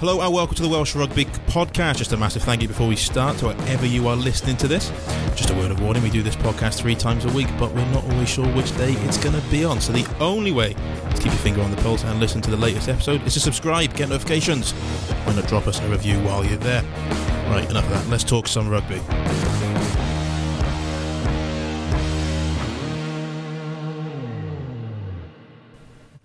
Hello 0.00 0.22
and 0.22 0.32
welcome 0.32 0.54
to 0.54 0.62
the 0.62 0.68
Welsh 0.70 0.94
Rugby 0.94 1.26
Podcast. 1.26 1.98
Just 1.98 2.12
a 2.12 2.16
massive 2.16 2.42
thank 2.42 2.62
you 2.62 2.68
before 2.68 2.88
we 2.88 2.96
start 2.96 3.36
to 3.36 3.48
wherever 3.48 3.84
you 3.84 4.08
are 4.08 4.16
listening 4.16 4.56
to 4.56 4.66
this. 4.66 4.88
Just 5.36 5.50
a 5.50 5.54
word 5.54 5.70
of 5.70 5.82
warning, 5.82 6.02
we 6.02 6.08
do 6.08 6.22
this 6.22 6.36
podcast 6.36 6.78
three 6.78 6.94
times 6.94 7.26
a 7.26 7.32
week, 7.32 7.48
but 7.58 7.70
we're 7.74 7.84
not 7.92 8.04
always 8.04 8.30
sure 8.30 8.46
which 8.54 8.74
day 8.78 8.92
it's 8.92 9.18
going 9.18 9.38
to 9.38 9.46
be 9.50 9.62
on. 9.62 9.78
So 9.78 9.92
the 9.92 10.10
only 10.18 10.52
way 10.52 10.72
to 10.72 11.16
keep 11.16 11.26
your 11.26 11.34
finger 11.34 11.60
on 11.60 11.70
the 11.70 11.76
pulse 11.82 12.02
and 12.02 12.18
listen 12.18 12.40
to 12.40 12.50
the 12.50 12.56
latest 12.56 12.88
episode 12.88 13.22
is 13.26 13.34
to 13.34 13.40
subscribe, 13.40 13.94
get 13.94 14.08
notifications, 14.08 14.72
and 15.26 15.36
not 15.36 15.46
drop 15.46 15.66
us 15.66 15.78
a 15.80 15.88
review 15.90 16.18
while 16.20 16.46
you're 16.46 16.56
there. 16.56 16.82
Right, 17.50 17.68
enough 17.68 17.84
of 17.84 17.90
that. 17.90 18.08
Let's 18.08 18.24
talk 18.24 18.48
some 18.48 18.70
rugby. 18.70 19.02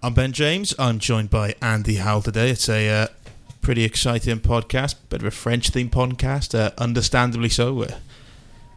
I'm 0.02 0.14
Ben 0.14 0.32
James. 0.32 0.74
I'm 0.80 0.98
joined 1.00 1.30
by 1.30 1.56
Andy 1.62 1.96
Howell 1.96 2.22
today. 2.22 2.52
It's 2.52 2.70
a 2.70 2.88
uh, 2.88 3.08
pretty 3.66 3.84
exciting 3.84 4.40
podcast, 4.40 4.94
bit 5.10 5.22
of 5.22 5.28
a 5.28 5.32
French 5.32 5.72
themed 5.72 5.90
podcast, 5.90 6.54
uh, 6.54 6.70
understandably 6.78 7.50
so. 7.50 7.74
We're, 7.74 7.98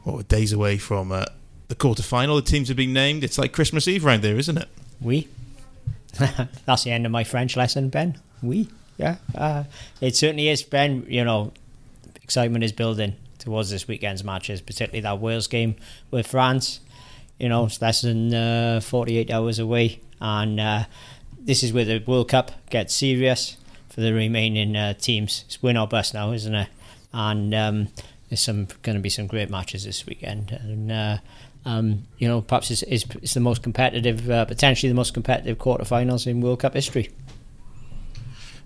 well, 0.02 0.16
we're 0.16 0.23
days 0.23 0.51
away 0.51 0.78
from 0.78 1.12
uh, 1.12 1.27
the 1.69 1.74
quarter 1.74 2.02
final. 2.02 2.37
The 2.37 2.42
teams 2.42 2.69
have 2.69 2.78
been 2.78 2.95
named. 2.95 3.23
It's 3.23 3.37
like 3.37 3.52
Christmas 3.52 3.87
Eve 3.87 4.06
around 4.06 4.23
there, 4.23 4.38
isn't 4.38 4.56
it? 4.56 4.66
We. 4.98 5.28
That's 6.64 6.84
the 6.84 6.92
end 6.92 7.05
of 7.05 7.12
my 7.12 7.23
French 7.23 7.55
lesson, 7.55 7.91
Ben. 7.91 8.19
We. 8.42 8.70
Yeah. 8.97 9.16
Uh, 9.34 9.64
it 10.01 10.16
certainly 10.16 10.48
is, 10.48 10.62
Ben. 10.62 11.05
You 11.06 11.23
know, 11.23 11.52
excitement 12.23 12.64
is 12.64 12.73
building 12.73 13.14
towards 13.39 13.69
this 13.69 13.86
weekend's 13.86 14.25
matches, 14.25 14.62
particularly 14.62 15.02
that 15.02 15.20
Wales 15.20 15.48
game 15.48 15.77
with 16.11 16.27
France. 16.27 16.80
You 17.39 17.50
know, 17.50 17.66
it's 17.66 17.83
less 17.83 18.00
than 18.00 18.33
uh, 18.33 18.80
48 18.80 19.30
hours 19.30 19.59
away. 19.59 20.00
And 20.19 20.59
uh, 20.59 20.84
this 21.39 21.62
is 21.62 21.75
where 21.75 21.84
the 21.84 22.02
World 22.06 22.30
Cup 22.30 22.52
gets 22.70 22.95
serious 22.95 23.59
for 23.98 24.02
the 24.02 24.15
remaining 24.15 24.77
uh, 24.77 24.95
teams. 24.95 25.45
It's 25.48 25.61
win 25.61 25.77
or 25.77 25.89
bust 25.89 26.14
now, 26.14 26.31
isn't 26.31 26.55
it? 26.55 26.69
And 27.12 27.53
um, 27.53 27.89
there's 28.28 28.41
some 28.41 28.69
going 28.83 28.95
to 28.95 29.03
be 29.03 29.09
some 29.09 29.27
great 29.27 29.50
matches 29.50 29.83
this 29.83 30.06
weekend, 30.06 30.53
and 30.53 30.92
uh, 30.92 31.19
um, 31.64 32.05
you 32.17 32.28
know 32.28 32.41
perhaps 32.41 32.70
it's, 32.70 32.83
it's, 32.84 33.05
it's 33.20 33.34
the 33.34 33.41
most 33.41 33.64
competitive, 33.64 34.31
uh, 34.31 34.45
potentially 34.45 34.89
the 34.89 34.95
most 34.95 35.14
competitive 35.14 35.59
quarterfinals 35.59 36.28
in 36.28 36.41
World 36.41 36.61
Cup 36.61 36.75
history. 36.75 37.11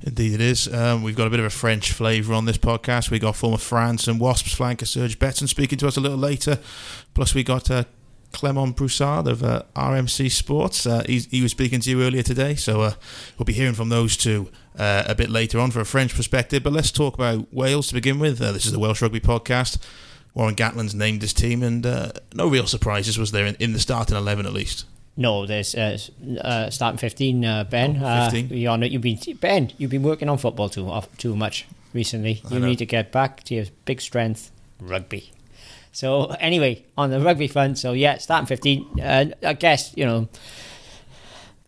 Indeed, 0.02 0.34
it 0.34 0.42
is. 0.42 0.70
Um, 0.70 1.02
we've 1.02 1.16
got 1.16 1.28
a 1.28 1.30
bit 1.30 1.40
of 1.40 1.46
a 1.46 1.50
French 1.50 1.92
flavour 1.92 2.34
on 2.34 2.44
this 2.44 2.58
podcast. 2.58 3.10
We 3.10 3.18
got 3.18 3.34
former 3.34 3.56
France 3.56 4.06
and 4.08 4.20
Wasps 4.20 4.54
flanker 4.54 4.86
Serge 4.86 5.18
Betsen 5.18 5.48
speaking 5.48 5.78
to 5.78 5.86
us 5.86 5.96
a 5.96 6.00
little 6.00 6.18
later. 6.18 6.58
Plus, 7.14 7.34
we 7.34 7.42
got 7.42 7.70
uh, 7.70 7.84
Clement 8.32 8.76
Brossard 8.76 9.26
of 9.28 9.42
uh, 9.42 9.62
RMC 9.76 10.30
Sports. 10.30 10.86
Uh, 10.86 11.04
he 11.06 11.42
was 11.42 11.52
speaking 11.52 11.80
to 11.80 11.90
you 11.90 12.02
earlier 12.02 12.22
today, 12.22 12.54
so 12.54 12.80
uh, 12.80 12.92
we'll 13.38 13.44
be 13.44 13.52
hearing 13.52 13.74
from 13.74 13.88
those 13.88 14.16
two 14.16 14.48
uh, 14.78 15.04
a 15.06 15.14
bit 15.14 15.30
later 15.30 15.58
on 15.58 15.70
for 15.70 15.80
a 15.80 15.84
French 15.84 16.14
perspective. 16.14 16.62
But 16.62 16.72
let's 16.72 16.90
talk 16.90 17.14
about 17.14 17.52
Wales 17.52 17.88
to 17.88 17.94
begin 17.94 18.18
with. 18.18 18.40
Uh, 18.40 18.52
this 18.52 18.66
is 18.66 18.72
the 18.72 18.78
Welsh 18.78 19.02
Rugby 19.02 19.20
Podcast. 19.20 19.78
Warren 20.34 20.54
Gatland's 20.54 20.94
named 20.94 21.20
his 21.20 21.34
team, 21.34 21.62
and 21.62 21.84
uh, 21.84 22.12
no 22.34 22.48
real 22.48 22.66
surprises 22.66 23.18
was 23.18 23.32
there 23.32 23.46
in, 23.46 23.54
in, 23.56 23.74
the 23.74 23.78
starting 23.78 24.16
11 24.16 24.46
at 24.46 24.52
least. 24.52 24.86
No, 25.14 25.44
there's 25.44 25.68
starting 25.68 26.96
15, 26.96 27.66
Ben. 27.70 28.00
Oh, 28.02 28.30
15? 28.30 28.48
you've 28.50 29.02
been, 29.02 29.18
Ben, 29.40 29.72
you've 29.76 29.90
been 29.90 30.02
working 30.02 30.30
on 30.30 30.38
football 30.38 30.70
too, 30.70 30.90
too 31.18 31.36
much 31.36 31.66
recently. 31.92 32.40
You 32.48 32.60
need 32.60 32.78
to 32.78 32.86
get 32.86 33.12
back 33.12 33.42
to 33.44 33.54
your 33.54 33.66
big 33.84 34.00
strength, 34.00 34.50
rugby. 34.80 35.32
So 35.92 36.24
anyway, 36.40 36.84
on 36.96 37.10
the 37.10 37.20
rugby 37.20 37.48
front, 37.48 37.78
so 37.78 37.92
yeah, 37.92 38.18
starting 38.18 38.46
15. 38.46 39.00
Uh, 39.00 39.24
I 39.44 39.52
guess 39.52 39.94
you 39.96 40.04
know 40.04 40.28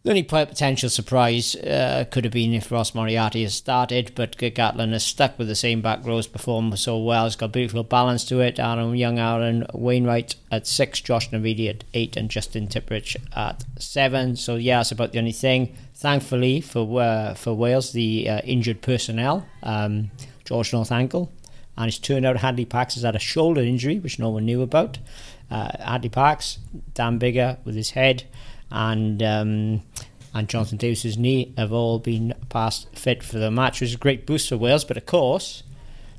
the 0.05 0.11
only 0.11 0.23
potential 0.23 0.91
surprise 0.91 1.57
uh, 1.57 2.05
could 2.11 2.25
have 2.25 2.33
been 2.33 2.53
if 2.53 2.71
Ross 2.71 2.95
Moriarty 2.95 3.43
has 3.43 3.55
started, 3.55 4.13
but 4.15 4.37
Gatland 4.37 4.93
has 4.93 5.03
stuck 5.03 5.39
with 5.39 5.49
the 5.49 5.55
same 5.55 5.81
back 5.81 6.05
rows, 6.05 6.27
performed 6.27 6.79
so 6.79 6.99
well. 6.99 7.25
It's 7.25 7.37
got 7.37 7.53
beautiful 7.53 7.85
balance 7.85 8.23
to 8.27 8.41
it. 8.41 8.59
Aaron 8.59 8.95
Young, 8.97 9.19
Aaron 9.19 9.67
Wainwright 9.73 10.37
at 10.51 10.67
six, 10.67 11.01
Josh 11.01 11.31
Navidi 11.31 11.71
at 11.71 11.85
eight, 11.95 12.19
and 12.19 12.29
Justin 12.29 12.69
Tipuric 12.69 13.17
at 13.35 13.65
seven. 13.79 14.37
So 14.37 14.57
yeah, 14.57 14.81
that's 14.81 14.93
about 14.93 15.13
the 15.13 15.21
only 15.21 15.33
thing. 15.33 15.75
Thankfully 15.95 16.61
for 16.61 17.01
uh, 17.01 17.33
for 17.33 17.55
Wales, 17.55 17.93
the 17.93 18.29
uh, 18.29 18.41
injured 18.45 18.83
personnel, 18.83 19.47
um, 19.63 20.11
George 20.45 20.71
North 20.75 20.93
ankle 20.93 21.33
and 21.77 21.89
it's 21.89 21.99
turned 21.99 22.25
out 22.25 22.37
Hadleigh 22.37 22.69
Parkes 22.69 22.95
has 22.95 23.03
had 23.03 23.17
a 23.17 23.21
shoulder 23.21 23.61
injury, 23.61 23.99
which 23.99 24.19
no 24.19 24.31
one 24.31 24.45
knew 24.45 24.63
about. 24.63 24.99
Uh, 25.51 25.71
Hadleigh 25.79 26.13
Parkes, 26.13 26.59
Dan 26.95 27.19
Biggar 27.19 27.59
with 27.65 27.75
his 27.75 27.91
head, 27.91 28.25
and 28.71 29.23
um, 29.23 29.83
and 30.33 30.49
Jonathan 30.49 30.79
Davies's 30.79 31.17
knee 31.17 31.55
have 31.57 31.73
all 31.73 31.99
been 31.99 32.35
passed 32.49 32.89
fit 32.97 33.23
for 33.23 33.39
the 33.39 33.51
match, 33.51 33.81
which 33.81 33.91
is 33.91 33.95
a 33.95 33.99
great 33.99 34.27
boost 34.27 34.49
for 34.49 34.57
Wales. 34.57 34.85
But 34.85 34.97
of 34.97 35.07
course, 35.07 35.63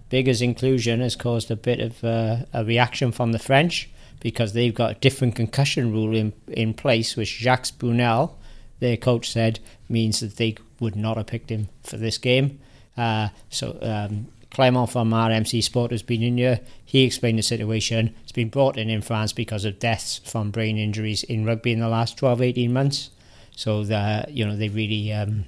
Biggar's 0.10 0.42
inclusion 0.42 1.02
has 1.02 1.16
caused 1.16 1.52
a 1.52 1.56
bit 1.56 1.80
of 1.80 2.04
uh, 2.04 2.38
a 2.54 2.64
reaction 2.64 3.12
from 3.12 3.32
the 3.32 3.40
French 3.40 3.90
because 4.22 4.54
they've 4.54 4.74
got 4.74 4.92
a 4.92 5.00
different 5.00 5.36
concussion 5.36 5.92
rule 5.92 6.16
in 6.16 6.34
in 6.48 6.74
place, 6.74 7.16
which 7.16 7.40
Jacques 7.40 7.78
Brunel, 7.78 8.38
their 8.80 8.98
coach, 8.98 9.32
said 9.32 9.60
means 9.90 10.20
that 10.20 10.38
they 10.38 10.56
would 10.80 10.96
not 10.96 11.18
have 11.18 11.28
picked 11.28 11.50
him 11.50 11.70
for 11.84 11.98
this 11.98 12.18
game. 12.18 12.60
Uh, 12.98 13.30
so 13.50 13.78
um, 13.82 14.28
Clement 14.56 14.90
from 14.90 15.12
RMC 15.12 15.62
Sport 15.62 15.92
has 15.92 16.02
been 16.02 16.24
in 16.24 16.38
here. 16.38 16.62
He 16.86 17.04
explained 17.04 17.38
the 17.38 17.44
situation. 17.44 18.16
It's 18.24 18.32
been 18.32 18.48
brought 18.48 18.78
in 18.78 18.90
in 18.90 19.02
France 19.02 19.34
because 19.34 19.66
of 19.66 19.80
deaths 19.80 20.22
from 20.24 20.50
brain 20.50 20.78
injuries 20.78 21.24
in 21.24 21.46
rugby 21.46 21.74
in 21.74 21.82
the 21.82 21.90
last 21.90 22.18
12, 22.18 22.42
18 22.42 22.72
months. 22.72 23.10
So, 23.54 23.84
the, 23.84 24.24
you 24.30 24.46
know, 24.46 24.56
they 24.56 24.70
really 24.70 25.12
um, 25.12 25.44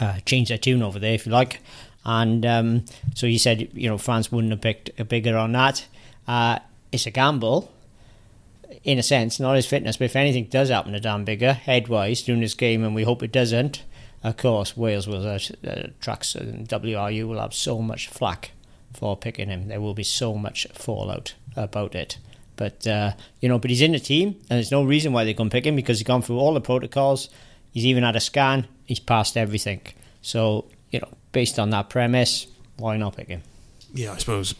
uh, 0.00 0.20
changed 0.24 0.50
their 0.50 0.56
tune 0.56 0.80
over 0.82 0.98
there, 0.98 1.12
if 1.12 1.26
you 1.26 1.32
like. 1.32 1.60
And 2.06 2.46
um, 2.46 2.86
so 3.14 3.26
he 3.26 3.36
said, 3.36 3.68
you 3.74 3.90
know, 3.90 3.98
France 3.98 4.32
wouldn't 4.32 4.52
have 4.52 4.62
picked 4.62 4.88
a 4.98 5.04
Biggar 5.04 5.38
on 5.38 5.52
that. 5.52 5.86
Uh, 6.26 6.60
it's 6.92 7.04
a 7.04 7.10
gamble, 7.10 7.70
in 8.84 8.98
a 8.98 9.02
sense, 9.02 9.38
not 9.38 9.56
his 9.56 9.66
fitness, 9.66 9.98
but 9.98 10.06
if 10.06 10.16
anything 10.16 10.44
does 10.44 10.70
happen 10.70 10.94
to 10.94 11.00
Dan 11.00 11.26
Biggar, 11.26 11.56
head 11.56 11.88
wise, 11.88 12.22
during 12.22 12.40
this 12.40 12.54
game, 12.54 12.84
and 12.84 12.94
we 12.94 13.02
hope 13.02 13.22
it 13.22 13.32
doesn't, 13.32 13.82
of 14.22 14.36
course, 14.36 14.76
Wales 14.76 15.06
will 15.06 15.26
uh, 15.26 15.38
tracks 16.00 16.34
and 16.34 16.68
WRU 16.68 17.26
will 17.26 17.40
have 17.40 17.54
so 17.54 17.80
much 17.80 18.08
flack 18.08 18.52
for 18.92 19.16
picking 19.16 19.48
him. 19.48 19.68
There 19.68 19.80
will 19.80 19.94
be 19.94 20.02
so 20.02 20.34
much 20.34 20.66
fallout 20.72 21.34
about 21.56 21.94
it. 21.94 22.18
But 22.56 22.86
uh, 22.86 23.12
you 23.40 23.48
know, 23.48 23.58
but 23.58 23.70
he's 23.70 23.80
in 23.80 23.92
the 23.92 23.98
team, 23.98 24.28
and 24.50 24.56
there's 24.58 24.70
no 24.70 24.84
reason 24.84 25.12
why 25.12 25.24
they 25.24 25.32
can 25.32 25.48
pick 25.48 25.64
him 25.64 25.76
because 25.76 25.98
he's 25.98 26.06
gone 26.06 26.20
through 26.20 26.38
all 26.38 26.52
the 26.52 26.60
protocols. 26.60 27.30
He's 27.72 27.86
even 27.86 28.02
had 28.02 28.16
a 28.16 28.20
scan. 28.20 28.66
He's 28.84 29.00
passed 29.00 29.36
everything. 29.36 29.80
So 30.20 30.66
you 30.90 31.00
know, 31.00 31.08
based 31.32 31.58
on 31.58 31.70
that 31.70 31.88
premise, 31.88 32.46
why 32.76 32.98
not 32.98 33.16
pick 33.16 33.28
him? 33.28 33.42
Yeah, 33.94 34.12
I 34.12 34.18
suppose 34.18 34.54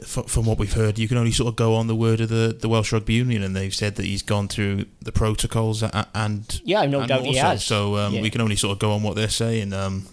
from 0.00 0.46
what 0.46 0.58
we've 0.58 0.72
heard, 0.72 0.98
you 0.98 1.08
can 1.08 1.16
only 1.16 1.32
sort 1.32 1.48
of 1.48 1.56
go 1.56 1.74
on 1.74 1.86
the 1.86 1.94
word 1.94 2.20
of 2.20 2.28
the, 2.28 2.56
the 2.58 2.68
Welsh 2.68 2.92
Rugby 2.92 3.14
Union, 3.14 3.42
and 3.42 3.54
they've 3.54 3.74
said 3.74 3.96
that 3.96 4.06
he's 4.06 4.22
gone 4.22 4.48
through 4.48 4.86
the 5.00 5.12
protocols 5.12 5.82
and 5.82 6.60
yeah, 6.64 6.84
no 6.86 7.06
doubt 7.06 7.24
he 7.24 7.36
has. 7.36 7.64
So 7.64 7.96
um, 7.96 8.14
yeah. 8.14 8.22
we 8.22 8.30
can 8.30 8.40
only 8.40 8.56
sort 8.56 8.72
of 8.72 8.78
go 8.78 8.92
on 8.92 9.02
what 9.02 9.16
they're 9.16 9.28
saying, 9.28 9.72
um, 9.72 10.06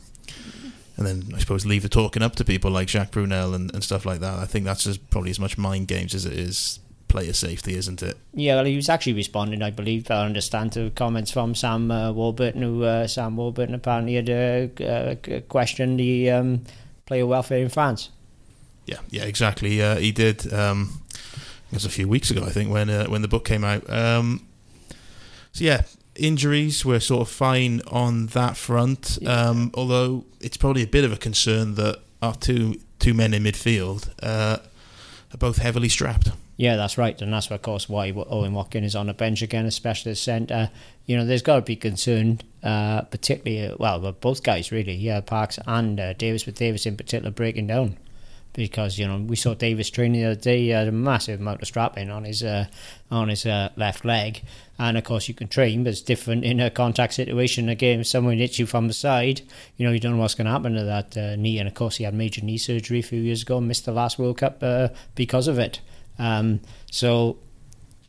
and 0.98 1.06
then 1.06 1.24
I 1.36 1.40
suppose 1.40 1.66
leave 1.66 1.84
the 1.84 1.90
talking 1.90 2.22
up 2.22 2.36
to 2.38 2.46
people 2.46 2.72
like 2.72 2.90
Jacques 2.90 3.12
Brunel 3.12 3.54
and, 3.54 3.74
and 3.74 3.84
stuff 3.84 4.06
like 4.06 4.20
that. 4.20 4.38
I 4.40 4.46
think 4.46 4.66
that's 4.66 4.86
as, 4.86 4.98
probably 4.98 5.32
as 5.32 5.40
much 5.40 5.58
mind 5.58 5.88
games 5.88 6.14
as 6.14 6.26
it 6.26 6.34
is 6.34 6.80
player 7.08 7.34
safety, 7.34 7.76
isn't 7.76 8.02
it? 8.04 8.18
Yeah, 8.34 8.56
well, 8.56 8.66
he 8.66 8.76
was 8.76 8.88
actually 8.88 9.14
responding, 9.14 9.62
I 9.62 9.72
believe, 9.72 10.10
I 10.12 10.26
understand, 10.26 10.74
to 10.74 10.92
comments 10.92 11.32
from 11.32 11.56
Sam 11.56 11.90
uh, 11.90 12.12
Warburton, 12.12 12.62
who 12.62 12.84
uh, 12.84 13.08
Sam 13.08 13.36
Warburton 13.36 13.76
apparently 13.76 14.16
had 14.16 14.30
uh, 14.30 15.16
questioned 15.50 16.00
the 16.00 16.30
um, 16.30 16.64
player 17.06 17.26
welfare 17.26 17.60
in 17.60 17.70
France. 17.70 18.10
Yeah, 18.90 18.98
yeah, 19.12 19.26
exactly. 19.26 19.84
Uh, 19.84 19.98
he 19.98 20.12
did. 20.12 20.52
Um, 20.52 21.04
it 21.72 21.76
was 21.76 21.86
a 21.86 21.90
few 21.90 22.08
weeks 22.08 22.32
ago, 22.32 22.44
I 22.44 22.50
think, 22.50 22.72
when 22.72 22.90
uh, 22.90 23.06
when 23.06 23.22
the 23.22 23.28
book 23.28 23.46
came 23.46 23.64
out. 23.64 23.88
Um, 23.88 24.48
so 25.52 25.64
yeah, 25.64 25.84
injuries 26.16 26.84
were 26.84 27.00
sort 27.00 27.22
of 27.22 27.30
fine 27.30 27.82
on 27.86 28.28
that 28.28 28.58
front. 28.58 29.20
Um, 29.28 29.70
although 29.76 30.26
it's 30.42 30.58
probably 30.58 30.82
a 30.82 30.88
bit 30.88 31.04
of 31.04 31.14
a 31.14 31.18
concern 31.18 31.76
that 31.76 32.00
our 32.24 32.34
two 32.34 32.82
two 32.98 33.14
men 33.14 33.36
in 33.36 33.44
midfield 33.44 34.10
uh, 34.24 34.58
are 35.34 35.38
both 35.38 35.58
heavily 35.58 35.90
strapped. 35.90 36.32
Yeah, 36.58 36.76
that's 36.76 36.98
right, 36.98 37.22
and 37.22 37.32
that's 37.32 37.52
of 37.52 37.62
course 37.62 37.88
why 37.88 38.12
Owen 38.12 38.54
Watkin 38.54 38.84
is 38.84 38.96
on 38.96 39.06
the 39.06 39.14
bench 39.14 39.44
again, 39.44 39.68
especially 39.68 40.14
as 40.14 40.20
centre. 40.20 40.72
You 41.06 41.16
know, 41.16 41.26
there's 41.26 41.44
got 41.44 41.58
to 41.58 41.62
be 41.62 41.76
concern, 41.76 42.42
uh, 42.64 43.04
particularly 43.04 43.76
well, 43.80 44.12
both 44.14 44.42
guys 44.42 44.72
really, 44.72 44.96
yeah, 44.96 45.22
Parkes 45.22 45.60
and 45.68 46.00
uh, 46.00 46.14
Davies, 46.14 46.46
but 46.46 46.56
Davies 46.56 46.88
in 46.88 46.98
particular 46.98 47.30
breaking 47.30 47.68
down 47.68 47.96
because 48.54 48.98
you 48.98 49.08
know 49.08 49.18
we 49.18 49.36
saw 49.36 49.54
Davies 49.54 49.90
training 49.90 50.22
the 50.22 50.28
other 50.32 50.40
day. 50.40 50.60
He 50.60 50.70
had 50.70 50.88
a 50.88 50.92
massive 50.92 51.40
amount 51.40 51.62
of 51.62 51.68
strapping 51.68 52.10
on 52.10 52.24
his 52.24 52.44
uh, 52.44 52.66
on 53.12 53.30
his 53.30 53.46
uh, 53.46 53.70
left 53.76 54.06
leg, 54.06 54.44
and 54.78 54.98
of 54.98 55.04
course 55.04 55.28
you 55.28 55.34
can 55.34 55.48
train, 55.48 55.84
but 55.84 55.92
it's 55.92 56.02
different 56.02 56.44
in 56.44 56.60
a 56.60 56.70
contact 56.70 57.14
situation. 57.14 57.70
Again, 57.70 58.02
if 58.02 58.08
someone 58.08 58.38
hits 58.38 58.60
you 58.60 58.66
from 58.66 58.88
the 58.88 58.94
side, 58.94 59.42
you 59.78 59.86
know 59.86 59.92
you 59.92 60.00
don't 60.00 60.14
know 60.14 60.22
what's 60.22 60.36
going 60.36 60.46
to 60.46 60.52
happen 60.52 60.74
to 60.74 60.84
that 60.84 61.18
uh, 61.18 61.36
knee. 61.36 61.60
And 61.60 61.68
of 61.68 61.74
course 61.74 61.98
he 61.98 62.04
had 62.04 62.14
major 62.14 62.42
knee 62.44 62.58
surgery 62.58 63.00
a 63.00 63.04
few 63.04 63.22
years 63.22 63.44
ago, 63.44 63.58
and 63.58 63.68
missed 63.68 63.86
the 63.86 63.92
last 63.92 64.20
World 64.20 64.38
Cup 64.38 64.60
uh, 64.62 64.90
because 65.16 65.48
of 65.48 65.60
it. 65.60 65.80
Um, 66.18 66.60
so, 66.92 67.38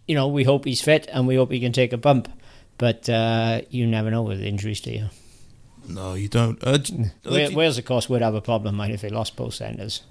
you 0.09 0.15
know, 0.17 0.27
we 0.27 0.43
hope 0.43 0.65
he's 0.65 0.81
fit 0.81 1.09
and 1.13 1.27
we 1.29 1.37
hope 1.37 1.53
he 1.53 1.61
can 1.61 1.73
take 1.73 1.93
a 1.93 1.97
bump, 1.97 2.29
but 2.77 3.09
uh, 3.09 3.61
you 3.71 3.87
never 3.87 4.11
know 4.11 4.23
with 4.23 4.43
injuries, 4.43 4.81
do 4.81 4.91
you? 4.91 5.11
No, 5.89 6.15
you 6.15 6.29
don't. 6.29 6.63
Uh, 6.63 6.79
Wales, 7.25 7.79
of 7.79 7.85
course, 7.85 8.09
would 8.09 8.23
have 8.23 8.35
a 8.35 8.41
problem 8.41 8.75
mind 8.75 8.93
if 8.93 9.01
they 9.01 9.09
lost 9.09 9.37
both 9.37 9.55
centres. 9.55 10.03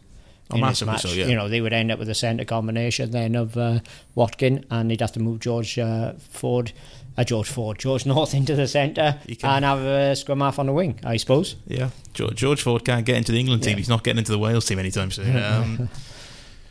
Oh, 0.51 0.57
massively 0.57 0.97
so, 0.97 1.09
yeah. 1.09 1.27
You 1.27 1.35
know, 1.35 1.47
they 1.47 1.61
would 1.61 1.73
end 1.73 1.91
up 1.91 1.99
with 1.99 2.09
a 2.09 2.15
centre 2.15 2.45
combination 2.45 3.11
then 3.11 3.35
of 3.35 3.55
uh, 3.55 3.79
Watkin, 4.15 4.65
and 4.71 4.89
they'd 4.89 5.01
have 5.01 5.11
to 5.11 5.19
move 5.19 5.39
George 5.39 5.77
uh, 5.77 6.13
Ford, 6.13 6.71
uh, 7.17 7.23
George 7.23 7.47
Ford, 7.47 7.77
George 7.77 8.05
North 8.07 8.33
into 8.33 8.55
the 8.55 8.67
centre, 8.67 9.19
and 9.43 9.65
have 9.65 9.79
a 9.79 10.15
scrum 10.15 10.39
half 10.41 10.57
on 10.57 10.65
the 10.65 10.73
wing, 10.73 10.99
I 11.03 11.17
suppose. 11.17 11.55
Yeah, 11.67 11.89
George, 12.13 12.35
George 12.35 12.61
Ford 12.63 12.83
can't 12.83 13.05
get 13.05 13.17
into 13.17 13.31
the 13.31 13.39
England 13.39 13.61
team. 13.63 13.71
Yeah. 13.71 13.77
He's 13.77 13.89
not 13.89 14.03
getting 14.03 14.17
into 14.17 14.31
the 14.31 14.39
Wales 14.39 14.65
team 14.65 14.79
anytime 14.79 15.11
soon. 15.11 15.89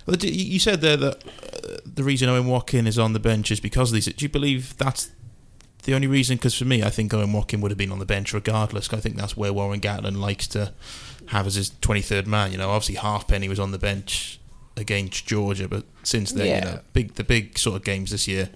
Um, 0.09 0.21
you 0.23 0.59
said 0.59 0.81
there 0.81 0.97
that 0.97 1.23
uh, 1.27 1.77
the 1.85 2.03
reason 2.03 2.31
Owen 2.31 2.47
Watkin 2.47 2.87
is 2.87 2.99
on 2.99 3.13
the 3.13 3.21
bench 3.21 3.51
is 3.51 3.61
because 3.61 3.91
of 3.91 3.95
these. 3.95 4.07
Do 4.07 4.25
you 4.25 4.31
believe 4.31 4.75
that's 4.79 5.11
the 5.83 5.95
only 5.95 6.07
reason? 6.07 6.37
Because 6.37 6.55
for 6.55 6.65
me, 6.65 6.83
I 6.83 6.89
think 6.89 7.13
Owen 7.13 7.33
Watkin 7.35 7.61
would 7.61 7.71
have 7.71 7.77
been 7.77 7.93
on 7.93 7.99
the 7.99 8.07
bench 8.07 8.33
regardless. 8.33 8.91
I 8.91 9.01
think 9.01 9.17
that's 9.17 9.37
where 9.37 9.53
Warren 9.53 9.81
Gatland 9.81 10.17
likes 10.19 10.47
to 10.49 10.73
have 11.29 11.47
as 11.47 11.55
his 11.55 11.71
23rd 11.71 12.27
man. 12.27 12.53
You 12.53 12.59
know, 12.59 12.71
obviously 12.71 12.97
Halfpenny 12.97 13.49
was 13.49 13.61
on 13.61 13.71
the 13.71 13.79
bench 13.79 14.41
against 14.77 15.27
Georgia, 15.27 15.69
but 15.69 15.85
since 16.03 16.33
then, 16.33 16.47
yeah. 16.47 16.55
you 16.57 16.65
know, 16.65 16.81
big 16.93 17.15
the 17.15 17.25
big 17.25 17.59
sort 17.59 17.77
of 17.77 17.85
games 17.85 18.11
this 18.11 18.27
year, 18.27 18.49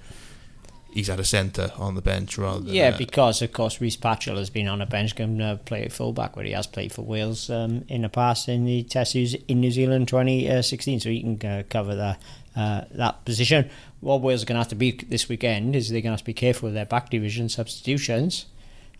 he's 0.92 1.08
had 1.08 1.20
a 1.20 1.24
centre 1.24 1.72
on 1.76 1.94
the 1.94 2.02
bench 2.02 2.38
rather 2.38 2.60
than 2.60 2.74
yeah, 2.74 2.88
uh, 2.88 2.98
because 2.98 3.42
of 3.42 3.52
course 3.52 3.80
Rhys 3.80 3.96
Patchell 3.96 4.36
has 4.36 4.50
been 4.50 4.68
on 4.68 4.80
a 4.80 4.86
bench 4.86 5.16
can 5.16 5.40
uh, 5.40 5.56
play 5.56 5.84
at 5.84 5.92
fullback, 5.92 6.36
where 6.36 6.44
he 6.44 6.52
has 6.52 6.66
played 6.66 6.92
for 6.92 7.02
Wales 7.02 7.50
um, 7.50 7.84
in 7.88 8.02
the 8.02 8.08
past 8.08 8.48
in 8.48 8.64
the 8.64 8.82
Test 8.84 9.14
in 9.16 9.60
New 9.60 9.70
Zealand 9.70 10.08
2016, 10.08 11.00
so 11.00 11.10
he 11.10 11.20
can 11.20 11.50
uh, 11.50 11.62
cover 11.68 11.94
that 11.94 12.22
uh, 12.56 12.82
that 12.92 13.24
position. 13.24 13.68
What 14.00 14.20
Wales 14.20 14.42
are 14.42 14.46
going 14.46 14.56
to 14.56 14.60
have 14.60 14.68
to 14.68 14.74
be 14.74 14.92
this 14.92 15.28
weekend 15.28 15.76
is 15.76 15.90
they're 15.90 16.00
going 16.00 16.10
to 16.10 16.12
have 16.12 16.20
to 16.20 16.24
be 16.24 16.34
careful 16.34 16.68
with 16.68 16.74
their 16.74 16.86
back 16.86 17.10
division 17.10 17.48
substitutions 17.48 18.46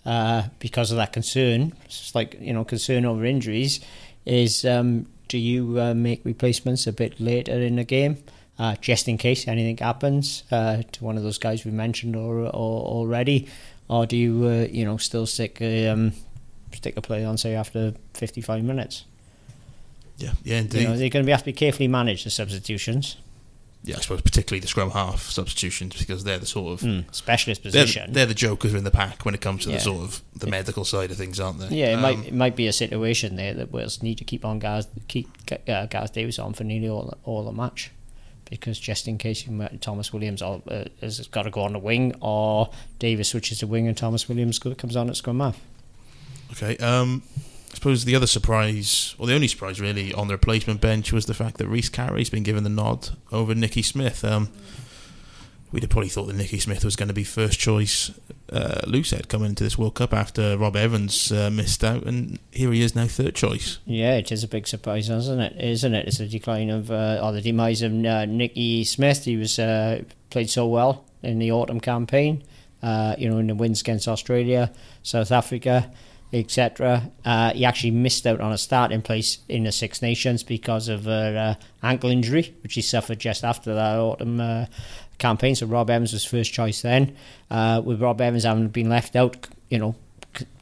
uh, 0.05 0.45
because 0.59 0.91
of 0.91 0.97
that 0.97 1.13
concern. 1.13 1.73
It's 1.85 2.15
like 2.15 2.37
you 2.41 2.53
know 2.53 2.65
concern 2.65 3.05
over 3.05 3.25
injuries. 3.25 3.81
Is 4.25 4.65
um, 4.65 5.07
do 5.29 5.39
you 5.39 5.81
uh, 5.81 5.95
make 5.95 6.25
replacements 6.25 6.87
a 6.87 6.93
bit 6.93 7.21
later 7.21 7.53
in 7.53 7.77
the 7.77 7.85
game? 7.85 8.19
Uh, 8.59 8.77
just 8.77 9.09
in 9.09 9.17
case 9.17 9.49
anything 9.49 9.79
happens 9.79 10.45
uh, 10.51 10.83
to 10.93 11.05
one 11.05 11.17
of 11.17 11.23
those 11.23 11.39
guys 11.39 11.65
we 11.65 11.71
mentioned 11.71 12.15
or, 12.15 12.41
or 12.41 12.49
already, 12.51 13.49
or 13.89 14.07
do 14.07 14.17
you 14.17 14.47
uh, 14.47 14.67
you 14.71 14.85
know 14.85 14.97
still 14.97 15.27
stick 15.27 15.61
a, 15.61 15.89
um, 15.89 16.13
stick 16.73 16.97
a 16.97 17.01
play 17.01 17.25
on 17.25 17.37
say 17.39 17.55
after 17.55 17.95
fifty 18.15 18.41
five 18.41 18.63
minutes? 18.63 19.05
Yeah, 20.19 20.33
yeah, 20.45 20.59
indeed. 20.59 20.83
You 20.83 20.89
know, 20.89 20.97
they're 20.97 21.09
going 21.09 21.25
to 21.25 21.33
have 21.33 21.41
to 21.41 21.47
be 21.47 21.53
carefully 21.53 21.89
managed 21.89 22.27
the 22.27 22.31
substitutions 22.31 23.17
yeah, 23.85 23.97
I 23.97 24.01
suppose 24.01 24.21
particularly 24.21 24.61
the 24.61 24.69
scrum 24.69 24.91
half 24.91 25.23
substitutions 25.23 25.99
because 25.99 26.23
they're 26.23 26.39
the 26.39 26.47
sort 26.47 26.73
of 26.73 26.87
mm, 26.87 27.15
specialist 27.15 27.63
position. 27.63 28.13
They're, 28.13 28.27
they're, 28.27 28.27
the 28.27 28.35
jokers 28.35 28.75
in 28.75 28.85
the 28.85 28.93
pack 28.93 29.25
when 29.25 29.35
it 29.35 29.41
comes 29.41 29.65
to 29.65 29.71
yeah. 29.71 29.77
the 29.77 29.83
sort 29.83 30.03
of 30.03 30.23
the 30.35 30.47
medical 30.47 30.85
side 30.85 31.11
of 31.11 31.17
things, 31.17 31.41
aren't 31.41 31.59
they? 31.59 31.69
Yeah, 31.69 31.93
it 31.93 31.95
um, 31.95 32.03
might 32.03 32.19
it 32.27 32.35
might 32.35 32.57
be 32.57 32.69
a 32.69 32.73
situation 32.73 33.37
there 33.37 33.55
that 33.55 33.73
we'll 33.73 33.89
need 34.01 34.19
to 34.19 34.25
keep 34.25 34.45
on 34.45 34.61
Gareth 34.61 34.89
keep 35.09 35.29
uh, 35.69 35.87
Gareth 35.87 36.13
Davies 36.13 36.39
on 36.39 36.53
for 36.53 36.65
nearly 36.65 36.89
all 36.89 37.19
all 37.25 37.45
the 37.45 37.53
match 37.53 37.91
because 38.49 38.79
just 38.79 39.09
in 39.09 39.17
case 39.17 39.47
you 39.47 39.53
met 39.53 39.81
Tomos 39.81 40.13
Williams 40.13 40.43
uh, 40.43 40.61
has 41.01 41.27
got 41.29 41.43
to 41.43 41.51
go 41.51 41.63
on 41.63 41.73
the 41.73 41.79
wing 41.79 42.15
or 42.21 42.71
Davies 42.99 43.29
switches 43.29 43.61
to 43.61 43.67
wing 43.67 43.89
and 43.89 43.97
Tomos 43.97 44.29
Williams 44.29 44.59
comes 44.59 44.95
on 44.95 45.09
at 45.09 45.17
scrum 45.17 45.41
half. 45.41 45.59
Okay. 46.53 46.77
Um, 46.77 47.23
I 47.73 47.75
suppose 47.75 48.05
the 48.05 48.15
other 48.15 48.27
surprise, 48.27 49.15
or 49.19 49.27
the 49.27 49.35
only 49.35 49.49
surprise 49.49 49.81
really, 49.81 50.13
on 50.13 50.29
the 50.29 50.35
replacement 50.35 50.81
bench 50.83 51.11
was 51.11 51.25
the 51.25 51.35
fact 51.35 51.57
that 51.57 51.69
Rhys 51.69 51.89
Carré's 51.89 52.29
been 52.29 52.43
given 52.43 52.65
the 52.65 52.71
nod 52.71 53.09
over 53.33 53.55
Nicky 53.55 53.81
Smith. 53.81 54.23
Um, 54.25 54.51
we'd 55.73 55.83
have 55.83 55.91
probably 55.91 56.11
thought 56.11 56.27
that 56.27 56.37
Nicky 56.37 56.59
Smith 56.59 56.85
was 56.85 56.97
going 56.97 57.09
to 57.09 57.15
be 57.15 57.25
first 57.25 57.59
choice 57.59 58.11
uh, 58.53 58.83
loosehead 58.85 59.29
coming 59.29 59.49
into 59.49 59.65
this 59.65 59.79
World 59.79 59.95
Cup 59.95 60.13
after 60.13 60.59
Rob 60.59 60.77
Evans 60.77 61.33
uh, 61.33 61.49
missed 61.51 61.83
out, 61.83 62.03
and 62.03 62.39
here 62.51 62.71
he 62.73 62.83
is 62.83 62.95
now 62.95 63.07
third 63.07 63.35
choice. 63.35 63.79
Yeah, 63.87 64.17
it 64.17 64.31
is 64.31 64.45
a 64.45 64.49
big 64.49 64.69
surprise, 64.69 65.09
isn't 65.09 65.41
it? 65.41 65.57
Isn't 65.59 65.95
it? 65.95 66.07
It's 66.07 66.21
a 66.21 66.27
decline 66.27 66.69
of 66.69 66.91
uh, 66.91 67.21
or 67.23 67.33
the 67.33 67.41
demise 67.41 67.81
of 67.81 67.93
uh, 67.93 68.27
Nicky 68.27 68.85
Smith. 68.85 69.25
He 69.25 69.39
was 69.39 69.59
uh, 69.59 70.03
played 70.29 70.51
so 70.51 70.67
well 70.67 71.07
in 71.23 71.39
the 71.39 71.51
autumn 71.53 71.81
campaign. 71.81 72.43
Uh, 72.83 73.15
you 73.17 73.31
know, 73.31 73.39
in 73.39 73.47
the 73.47 73.55
wins 73.55 73.81
against 73.81 74.09
Australia, 74.09 74.71
South 75.03 75.33
Africa 75.33 75.91
etc. 76.33 77.11
Uh, 77.25 77.53
he 77.53 77.65
actually 77.65 77.91
missed 77.91 78.27
out 78.27 78.41
on 78.41 78.53
a 78.53 78.59
starting 78.59 79.03
place 79.03 79.39
in 79.49 79.65
the 79.65 79.73
Six 79.73 80.01
Nations 80.01 80.43
because 80.43 80.89
of 80.89 81.07
an 81.07 81.37
uh, 81.37 81.55
ankle 81.83 82.11
injury, 82.11 82.55
which 82.63 82.75
he 82.75 82.83
suffered 82.83 83.19
just 83.19 83.45
after 83.45 83.75
that 83.75 83.99
autumn 83.99 84.41
uh, 84.41 84.67
campaign. 85.19 85.55
So 85.55 85.67
Rob 85.67 85.91
Evans 85.91 86.13
was 86.13 86.25
first 86.25 86.53
choice 86.53 86.83
then. 86.83 87.17
Uh, 87.51 87.83
with 87.85 88.01
Rob 88.01 88.21
Evans 88.21 88.45
having 88.45 88.69
been 88.69 88.89
left 88.89 89.15
out, 89.15 89.47
you 89.69 89.79
know, 89.79 89.95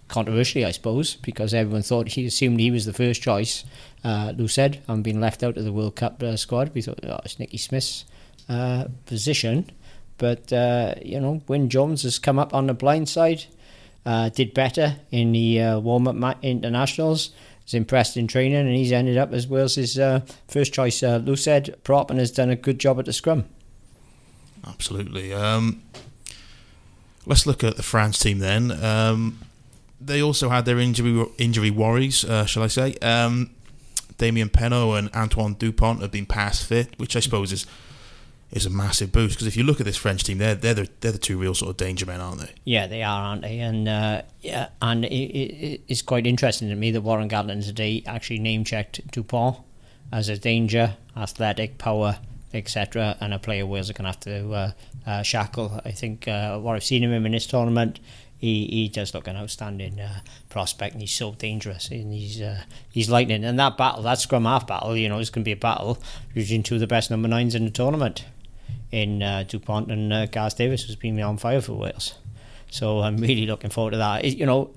controversially, 0.08 0.64
I 0.64 0.72
suppose, 0.72 1.14
because 1.16 1.54
everyone 1.54 1.82
thought 1.82 2.08
he 2.08 2.26
assumed 2.26 2.58
he 2.58 2.72
was 2.72 2.84
the 2.84 2.92
first 2.92 3.22
choice. 3.22 3.64
Uh, 4.02 4.32
loosehead, 4.32 4.78
and 4.88 5.04
being 5.04 5.20
left 5.20 5.42
out 5.42 5.58
of 5.58 5.64
the 5.64 5.72
World 5.72 5.94
Cup 5.94 6.22
uh, 6.22 6.34
squad. 6.34 6.70
We 6.74 6.80
thought, 6.80 7.00
oh, 7.04 7.20
it's 7.22 7.38
Nicky 7.38 7.58
Smith's 7.58 8.06
position. 9.04 9.70
But, 10.16 10.50
you 11.04 11.20
know, 11.20 11.42
Wyn 11.46 11.68
Jones 11.68 12.02
has 12.02 12.18
come 12.18 12.38
up 12.38 12.54
on 12.54 12.66
the 12.66 12.74
blind 12.74 13.10
side 13.10 13.44
uh, 14.06 14.28
did 14.30 14.54
better 14.54 14.96
in 15.10 15.32
the 15.32 15.60
uh, 15.60 15.78
warm 15.80 16.08
up 16.08 16.44
internationals. 16.44 17.30
Was 17.64 17.74
impressed 17.74 18.16
in 18.16 18.26
training, 18.26 18.66
and 18.66 18.74
he's 18.74 18.92
ended 18.92 19.18
up 19.18 19.32
as 19.32 19.46
Wales's 19.46 19.98
uh, 19.98 20.20
first 20.48 20.72
choice 20.72 21.02
uh, 21.02 21.20
loosehead 21.20 21.82
prop, 21.84 22.10
and 22.10 22.18
has 22.18 22.30
done 22.30 22.50
a 22.50 22.56
good 22.56 22.78
job 22.78 22.98
at 22.98 23.04
the 23.04 23.12
scrum. 23.12 23.44
Absolutely. 24.66 25.32
Um, 25.32 25.82
let's 27.26 27.46
look 27.46 27.62
at 27.62 27.76
the 27.76 27.82
France 27.82 28.18
team 28.18 28.38
then. 28.38 28.72
Um, 28.84 29.38
they 30.00 30.22
also 30.22 30.48
had 30.48 30.64
their 30.64 30.78
injury 30.78 31.26
injury 31.38 31.70
worries, 31.70 32.24
uh, 32.24 32.46
shall 32.46 32.62
I 32.62 32.68
say? 32.68 32.94
Um, 33.02 33.50
Damian 34.16 34.48
Penaud 34.48 34.98
and 34.98 35.14
Antoine 35.14 35.54
Dupont 35.54 36.00
have 36.00 36.10
been 36.10 36.26
past 36.26 36.66
fit, 36.66 36.98
which 36.98 37.16
I 37.16 37.20
suppose 37.20 37.52
is 37.52 37.66
is 38.52 38.66
a 38.66 38.70
massive 38.70 39.12
boost 39.12 39.36
because 39.36 39.46
if 39.46 39.56
you 39.56 39.62
look 39.62 39.80
at 39.80 39.86
this 39.86 39.96
French 39.96 40.24
team, 40.24 40.38
they're 40.38 40.54
they're 40.54 40.74
the, 40.74 40.88
they're 41.00 41.12
the 41.12 41.18
two 41.18 41.38
real 41.38 41.54
sort 41.54 41.70
of 41.70 41.76
danger 41.76 42.06
men, 42.06 42.20
aren't 42.20 42.40
they? 42.40 42.50
Yeah, 42.64 42.86
they 42.86 43.02
are, 43.02 43.22
aren't 43.22 43.42
they? 43.42 43.60
And 43.60 43.88
uh, 43.88 44.22
yeah, 44.40 44.68
and 44.82 45.04
it, 45.04 45.08
it, 45.08 45.80
it's 45.88 46.02
quite 46.02 46.26
interesting 46.26 46.68
to 46.68 46.74
me 46.74 46.90
that 46.90 47.02
Warren 47.02 47.28
Gatland 47.28 47.64
today 47.64 48.02
actually 48.06 48.40
name 48.40 48.64
checked 48.64 49.08
Dupont 49.12 49.58
as 50.12 50.28
a 50.28 50.36
danger, 50.36 50.96
athletic, 51.16 51.78
power, 51.78 52.18
etc., 52.52 53.16
and 53.20 53.32
a 53.32 53.38
player 53.38 53.64
Wales 53.64 53.88
are 53.88 53.92
going 53.92 54.04
to 54.04 54.08
have 54.08 54.20
to 54.20 54.52
uh, 54.52 54.72
uh, 55.06 55.22
shackle. 55.22 55.80
I 55.84 55.92
think 55.92 56.26
uh, 56.26 56.58
what 56.58 56.74
I've 56.74 56.84
seen 56.84 57.04
of 57.04 57.12
him 57.12 57.26
in 57.26 57.32
this 57.32 57.46
tournament. 57.46 58.00
He, 58.36 58.66
he 58.68 58.88
does 58.88 59.12
look 59.12 59.28
an 59.28 59.36
outstanding 59.36 60.00
uh, 60.00 60.20
prospect, 60.48 60.94
and 60.94 61.02
he's 61.02 61.14
so 61.14 61.32
dangerous, 61.32 61.90
and 61.90 62.10
he's 62.10 62.40
uh, 62.40 62.62
he's 62.88 63.10
lightning. 63.10 63.44
And 63.44 63.58
that 63.58 63.76
battle, 63.76 64.02
that 64.04 64.18
scrum 64.18 64.46
half 64.46 64.66
battle, 64.66 64.96
you 64.96 65.10
know, 65.10 65.18
is 65.18 65.28
going 65.28 65.42
to 65.42 65.44
be 65.44 65.52
a 65.52 65.56
battle 65.56 65.98
between 66.32 66.62
two 66.62 66.76
of 66.76 66.80
the 66.80 66.86
best 66.86 67.10
number 67.10 67.28
nines 67.28 67.54
in 67.54 67.66
the 67.66 67.70
tournament 67.70 68.24
in 68.92 69.22
uh, 69.22 69.44
Dupont 69.46 69.90
and 69.90 70.12
uh, 70.12 70.26
Davies 70.26 70.86
has 70.86 70.96
been 70.96 71.20
on 71.20 71.36
fire 71.36 71.60
for 71.60 71.74
Wales. 71.74 72.14
So 72.70 73.00
I'm 73.00 73.16
really 73.16 73.46
looking 73.46 73.70
forward 73.70 73.92
to 73.92 73.96
that. 73.98 74.24
It, 74.24 74.36
you 74.38 74.46
know, 74.46 74.70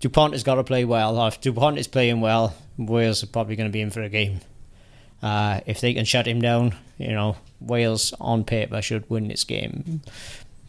Dupont 0.00 0.32
has 0.32 0.42
got 0.42 0.56
to 0.56 0.64
play 0.64 0.84
well. 0.84 1.26
If 1.26 1.40
Dupont 1.40 1.78
is 1.78 1.88
playing 1.88 2.20
well, 2.20 2.54
Wales 2.78 3.22
are 3.22 3.26
probably 3.26 3.56
going 3.56 3.68
to 3.68 3.72
be 3.72 3.80
in 3.80 3.90
for 3.90 4.02
a 4.02 4.08
game. 4.08 4.40
Uh, 5.22 5.60
if 5.66 5.80
they 5.80 5.92
can 5.92 6.04
shut 6.04 6.26
him 6.26 6.40
down, 6.40 6.74
you 6.98 7.12
know, 7.12 7.36
Wales 7.60 8.14
on 8.20 8.44
paper 8.44 8.80
should 8.80 9.08
win 9.10 9.28
this 9.28 9.44
game 9.44 10.00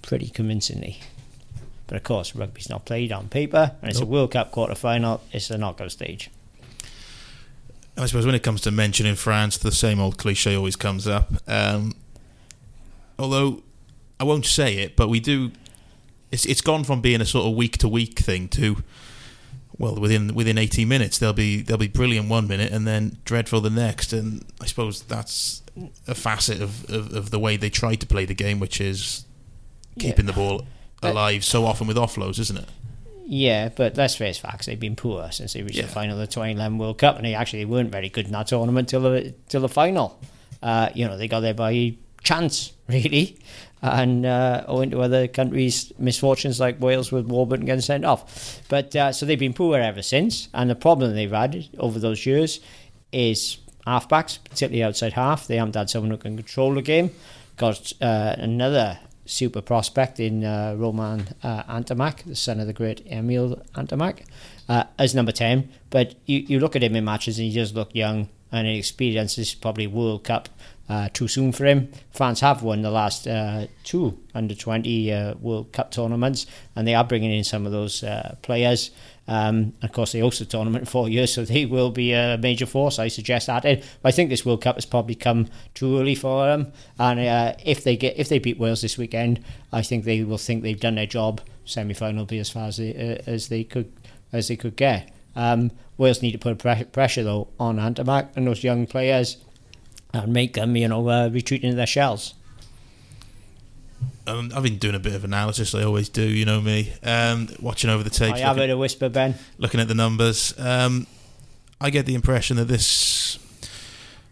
pretty 0.01 0.29
convincingly. 0.29 0.99
But 1.87 1.97
of 1.97 2.03
course, 2.03 2.35
rugby's 2.35 2.69
not 2.69 2.85
played 2.85 3.11
on 3.11 3.29
paper, 3.29 3.75
and 3.81 3.89
it's 3.89 3.99
nope. 3.99 4.09
a 4.09 4.11
World 4.11 4.31
Cup 4.31 4.51
quarter 4.51 4.75
final. 4.75 5.21
It's 5.31 5.47
the 5.47 5.57
knockout 5.57 5.91
stage. 5.91 6.29
I 7.97 8.05
suppose 8.05 8.25
when 8.25 8.35
it 8.35 8.43
comes 8.43 8.61
to 8.61 8.71
mentioning 8.71 9.15
France, 9.15 9.57
the 9.57 9.71
same 9.71 9.99
old 9.99 10.17
cliche 10.17 10.55
always 10.55 10.75
comes 10.75 11.07
up. 11.07 11.31
Um, 11.47 11.93
Although 13.19 13.63
I 14.19 14.23
won't 14.23 14.45
say 14.45 14.77
it, 14.77 14.95
but 14.95 15.09
we 15.09 15.19
do. 15.19 15.51
It's 16.31 16.45
it's 16.45 16.61
gone 16.61 16.83
from 16.83 17.01
being 17.01 17.21
a 17.21 17.25
sort 17.25 17.45
of 17.45 17.55
week 17.55 17.77
to 17.79 17.89
week 17.89 18.19
thing 18.19 18.47
to 18.49 18.83
well 19.81 19.95
within 19.95 20.33
within 20.35 20.57
18 20.57 20.87
minutes 20.87 21.17
they'll 21.17 21.33
be 21.33 21.61
they'll 21.61 21.77
be 21.77 21.87
brilliant 21.87 22.29
one 22.29 22.47
minute 22.47 22.71
and 22.71 22.85
then 22.85 23.17
dreadful 23.25 23.61
the 23.61 23.69
next 23.69 24.13
and 24.13 24.45
I 24.61 24.67
suppose 24.67 25.01
that's 25.01 25.63
a 26.07 26.13
facet 26.13 26.61
of, 26.61 26.89
of, 26.89 27.13
of 27.13 27.31
the 27.31 27.39
way 27.39 27.57
they 27.57 27.69
try 27.69 27.95
to 27.95 28.05
play 28.05 28.25
the 28.25 28.35
game 28.35 28.59
which 28.59 28.79
is 28.79 29.25
keeping 29.97 30.25
yeah. 30.25 30.31
the 30.31 30.37
ball 30.37 30.67
alive 31.01 31.43
so 31.43 31.65
often 31.65 31.87
with 31.87 31.97
offloads 31.97 32.37
isn't 32.37 32.57
it 32.57 32.69
yeah 33.25 33.69
but 33.69 33.97
let's 33.97 34.15
face 34.15 34.37
facts 34.37 34.67
they've 34.67 34.79
been 34.79 34.95
poor 34.95 35.31
since 35.31 35.53
they 35.53 35.63
reached 35.63 35.77
yeah. 35.77 35.83
the 35.83 35.91
final 35.91 36.13
of 36.13 36.19
the 36.19 36.27
2011 36.27 36.77
World 36.77 36.99
Cup 36.99 37.15
and 37.15 37.25
they 37.25 37.33
actually 37.33 37.65
weren't 37.65 37.91
very 37.91 38.09
good 38.09 38.27
in 38.27 38.31
that 38.33 38.47
tournament 38.47 38.87
till 38.87 39.01
the, 39.01 39.33
till 39.49 39.61
the 39.61 39.69
final 39.69 40.19
uh, 40.61 40.89
you 40.93 41.07
know 41.07 41.17
they 41.17 41.27
got 41.27 41.39
there 41.39 41.55
by 41.55 41.95
chance, 42.23 42.73
really. 42.87 43.37
And 43.83 44.27
uh, 44.27 44.63
owing 44.67 44.91
to 44.91 45.01
other 45.01 45.27
countries' 45.27 45.91
misfortunes 45.97 46.59
like 46.59 46.79
Wales 46.79 47.11
with 47.11 47.25
Warburton 47.25 47.65
getting 47.65 47.81
sent 47.81 48.05
off. 48.05 48.61
But 48.69 48.95
uh, 48.95 49.11
so 49.11 49.25
they've 49.25 49.39
been 49.39 49.53
poor 49.53 49.79
ever 49.79 50.03
since. 50.03 50.49
And 50.53 50.69
the 50.69 50.75
problem 50.75 51.15
they've 51.15 51.31
had 51.31 51.67
over 51.79 51.97
those 51.97 52.25
years 52.25 52.59
is 53.11 53.57
halfbacks, 53.87 54.37
particularly 54.43 54.83
outside 54.83 55.13
half. 55.13 55.47
They 55.47 55.57
haven't 55.57 55.75
had 55.75 55.89
someone 55.89 56.11
who 56.11 56.17
can 56.17 56.35
control 56.35 56.75
the 56.75 56.83
game. 56.83 57.11
Got 57.57 57.93
uh, 58.01 58.35
another 58.37 58.99
super 59.25 59.61
prospect 59.61 60.19
in 60.19 60.43
uh, 60.43 60.75
Romain 60.77 61.27
uh, 61.43 61.63
Ntamack, 61.63 62.23
the 62.23 62.35
son 62.35 62.59
of 62.59 62.67
the 62.67 62.73
great 62.73 63.05
Emile 63.07 63.61
Ntamack, 63.73 64.25
uh, 64.67 64.83
as 64.99 65.15
number 65.15 65.31
10. 65.31 65.69
But 65.89 66.15
you, 66.25 66.39
you 66.39 66.59
look 66.59 66.75
at 66.75 66.83
him 66.83 66.95
in 66.95 67.05
matches 67.05 67.39
and 67.39 67.47
he 67.47 67.55
does 67.55 67.73
look 67.73 67.95
young 67.95 68.29
and 68.51 68.67
inexperienced. 68.67 69.37
This 69.37 69.49
is 69.49 69.55
probably 69.55 69.87
World 69.87 70.23
Cup 70.23 70.49
uh, 70.89 71.09
too 71.13 71.27
soon 71.27 71.51
for 71.51 71.65
him. 71.65 71.89
France 72.11 72.41
have 72.41 72.63
won 72.63 72.81
the 72.81 72.91
last 72.91 73.27
uh, 73.27 73.67
two 73.83 74.19
under 74.35 74.53
20 74.53 75.11
uh, 75.13 75.33
World 75.35 75.71
Cup 75.71 75.91
tournaments, 75.91 76.45
and 76.75 76.87
they 76.87 76.95
are 76.95 77.03
bringing 77.03 77.31
in 77.31 77.43
some 77.43 77.65
of 77.65 77.71
those 77.71 78.03
uh, 78.03 78.35
players. 78.41 78.91
Um, 79.27 79.73
of 79.81 79.93
course, 79.93 80.11
they 80.11 80.19
the 80.19 80.45
tournament 80.45 80.81
in 80.81 80.85
four 80.87 81.07
years, 81.07 81.33
so 81.33 81.45
they 81.45 81.65
will 81.65 81.91
be 81.91 82.11
a 82.11 82.37
major 82.37 82.65
force. 82.65 82.99
I 82.99 83.07
suggest 83.07 83.47
that. 83.47 83.65
I 84.03 84.11
think 84.11 84.29
this 84.29 84.45
World 84.45 84.61
Cup 84.61 84.75
has 84.75 84.85
probably 84.85 85.15
come 85.15 85.47
too 85.73 85.99
early 85.99 86.15
for 86.15 86.45
them, 86.45 86.73
and 86.99 87.19
uh, 87.19 87.53
if 87.63 87.83
they 87.83 87.95
get 87.95 88.17
if 88.17 88.27
they 88.27 88.39
beat 88.39 88.59
Wales 88.59 88.81
this 88.81 88.97
weekend, 88.97 89.43
I 89.71 89.83
think 89.83 90.03
they 90.03 90.23
will 90.23 90.37
think 90.37 90.63
they've 90.63 90.79
done 90.79 90.95
their 90.95 91.05
job. 91.05 91.39
Semi 91.63 91.93
final 91.93 92.21
will 92.21 92.25
be 92.25 92.39
as 92.39 92.49
far 92.49 92.67
as 92.67 92.77
they, 92.77 92.93
uh, 92.93 93.29
as 93.29 93.47
they 93.47 93.63
could 93.63 93.93
as 94.33 94.49
they 94.49 94.57
could 94.57 94.75
get. 94.75 95.09
Um, 95.35 95.71
Wales 95.97 96.21
need 96.21 96.33
to 96.33 96.37
put 96.37 96.57
pressure 96.91 97.23
though 97.23 97.47
on 97.59 97.77
Ntamack 97.77 98.35
and 98.35 98.47
those 98.47 98.63
young 98.63 98.85
players 98.85 99.37
and 100.13 100.33
make 100.33 100.53
them, 100.53 100.75
you 100.75 100.87
know, 100.87 101.07
uh, 101.09 101.29
retreat 101.29 101.63
into 101.63 101.75
their 101.75 101.87
shells. 101.87 102.33
Um, 104.27 104.51
I've 104.55 104.63
been 104.63 104.77
doing 104.77 104.95
a 104.95 104.99
bit 104.99 105.15
of 105.15 105.23
analysis. 105.23 105.73
I 105.73 105.83
always 105.83 106.07
do. 106.07 106.23
You 106.23 106.45
know 106.45 106.61
me. 106.61 106.93
Um, 107.03 107.49
watching 107.59 107.89
over 107.89 108.03
the 108.03 108.09
tapes. 108.09 108.39
I 108.39 108.39
have 108.39 108.55
looking, 108.55 108.69
heard 108.69 108.73
a 108.73 108.77
whisper, 108.77 109.09
Ben. 109.09 109.35
Looking 109.57 109.79
at 109.79 109.87
the 109.87 109.95
numbers, 109.95 110.53
um, 110.59 111.07
I 111.79 111.89
get 111.89 112.05
the 112.05 112.15
impression 112.15 112.57
that 112.57 112.65
this 112.65 113.39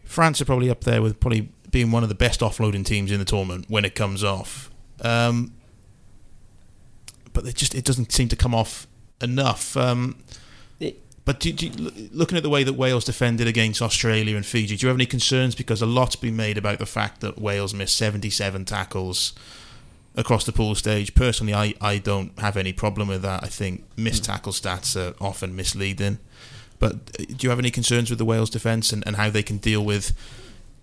France 0.04 0.42
are 0.42 0.46
probably 0.46 0.70
up 0.70 0.84
there 0.84 1.02
with 1.02 1.20
probably 1.20 1.50
being 1.72 1.92
one 1.92 2.04
of 2.04 2.10
the 2.10 2.16
best 2.16 2.42
offloading 2.42 2.86
teams 2.86 3.12
in 3.12 3.20
the 3.20 3.26
tournament 3.26 3.66
when 3.68 3.86
it 3.86 3.96
comes 3.96 4.24
off. 4.24 4.70
Um, 5.02 5.54
but 7.34 7.46
it 7.46 7.56
just 7.56 7.74
it 7.74 7.86
doesn't 7.86 8.12
seem 8.12 8.28
to 8.30 8.36
come 8.36 8.54
off 8.54 8.88
enough. 9.22 9.76
Um, 9.76 10.24
but 11.30 11.40
do, 11.40 11.54
do, 11.54 11.70
looking 12.12 12.38
at 12.40 12.44
the 12.44 12.50
way 12.50 12.64
that 12.64 12.74
Wales 12.74 13.06
defended 13.06 13.46
against 13.46 13.84
Australia 13.84 14.36
and 14.36 14.44
Fiji, 14.44 14.76
do 14.76 14.84
you 14.84 14.88
have 14.88 14.98
any 14.98 15.06
concerns? 15.06 15.54
Because 15.54 15.80
a 15.80 15.86
lot's 15.86 16.16
been 16.16 16.36
made 16.36 16.58
about 16.58 16.80
the 16.80 16.88
fact 16.88 17.22
that 17.22 17.40
Wales 17.40 17.72
missed 17.72 17.96
77 17.98 18.66
tackles 18.66 19.34
across 20.16 20.44
the 20.44 20.52
pool 20.52 20.74
stage. 20.74 21.14
Personally, 21.14 21.54
I, 21.54 21.76
I 21.80 22.00
don't 22.00 22.32
have 22.40 22.58
any 22.58 22.74
problem 22.74 23.10
with 23.10 23.22
that. 23.22 23.44
I 23.44 23.46
think 23.46 23.84
missed 23.96 24.26
hmm. 24.26 24.32
tackle 24.32 24.54
stats 24.54 24.96
are 25.00 25.14
often 25.24 25.56
misleading. 25.56 26.18
But 26.80 26.94
uh, 26.94 27.26
do 27.28 27.36
you 27.42 27.52
have 27.52 27.60
any 27.60 27.70
concerns 27.70 28.10
with 28.10 28.18
the 28.18 28.26
Wales 28.26 28.50
defence 28.50 28.92
and, 28.92 29.06
and 29.06 29.16
how 29.16 29.30
they 29.30 29.44
can 29.44 29.58
deal 29.58 29.86
with? 29.86 30.18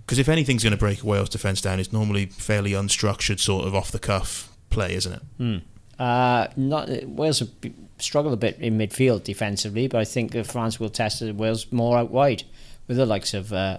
Because 0.04 0.20
if 0.20 0.28
anything's 0.28 0.62
going 0.62 0.70
to 0.70 0.76
break 0.76 1.02
Wales 1.02 1.28
defence 1.28 1.60
down, 1.60 1.80
it's 1.80 1.92
normally 1.92 2.26
fairly 2.26 2.70
unstructured, 2.70 3.40
sort 3.40 3.66
of 3.66 3.74
off 3.74 3.90
the 3.90 3.98
cuff 3.98 4.48
play, 4.70 4.94
isn't 4.94 5.12
it? 5.12 5.22
Mm. 5.40 5.62
Uh, 5.98 6.46
not 6.56 6.88
Wales 7.02 7.40
have 7.40 7.50
struggled 7.98 8.34
a 8.34 8.36
bit 8.36 8.58
in 8.58 8.78
midfield 8.78 9.24
defensively, 9.24 9.88
but 9.88 10.00
I 10.00 10.04
think 10.04 10.34
France 10.44 10.78
will 10.78 10.90
test 10.90 11.22
Wales 11.22 11.70
more 11.72 11.98
out 11.98 12.10
wide 12.10 12.44
with 12.86 12.96
the 12.96 13.06
likes 13.06 13.34
of 13.34 13.52
uh, 13.52 13.78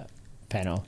Penaud. 0.50 0.84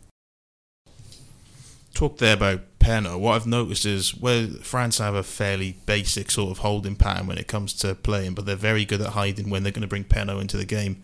Talk 1.93 2.17
there 2.17 2.33
about 2.33 2.61
Penaud. 2.79 3.19
What 3.19 3.35
I've 3.35 3.47
noticed 3.47 3.85
is 3.85 4.15
where 4.15 4.47
France 4.47 4.99
have 4.99 5.15
a 5.15 5.23
fairly 5.23 5.77
basic 5.85 6.31
sort 6.31 6.51
of 6.51 6.59
holding 6.59 6.95
pattern 6.95 7.27
when 7.27 7.37
it 7.37 7.47
comes 7.47 7.73
to 7.75 7.95
playing, 7.95 8.33
but 8.33 8.45
they're 8.45 8.55
very 8.55 8.85
good 8.85 9.01
at 9.01 9.09
hiding 9.09 9.49
when 9.49 9.63
they're 9.63 9.71
going 9.71 9.81
to 9.81 9.87
bring 9.87 10.05
Penaud 10.05 10.39
into 10.39 10.57
the 10.57 10.65
game. 10.65 11.03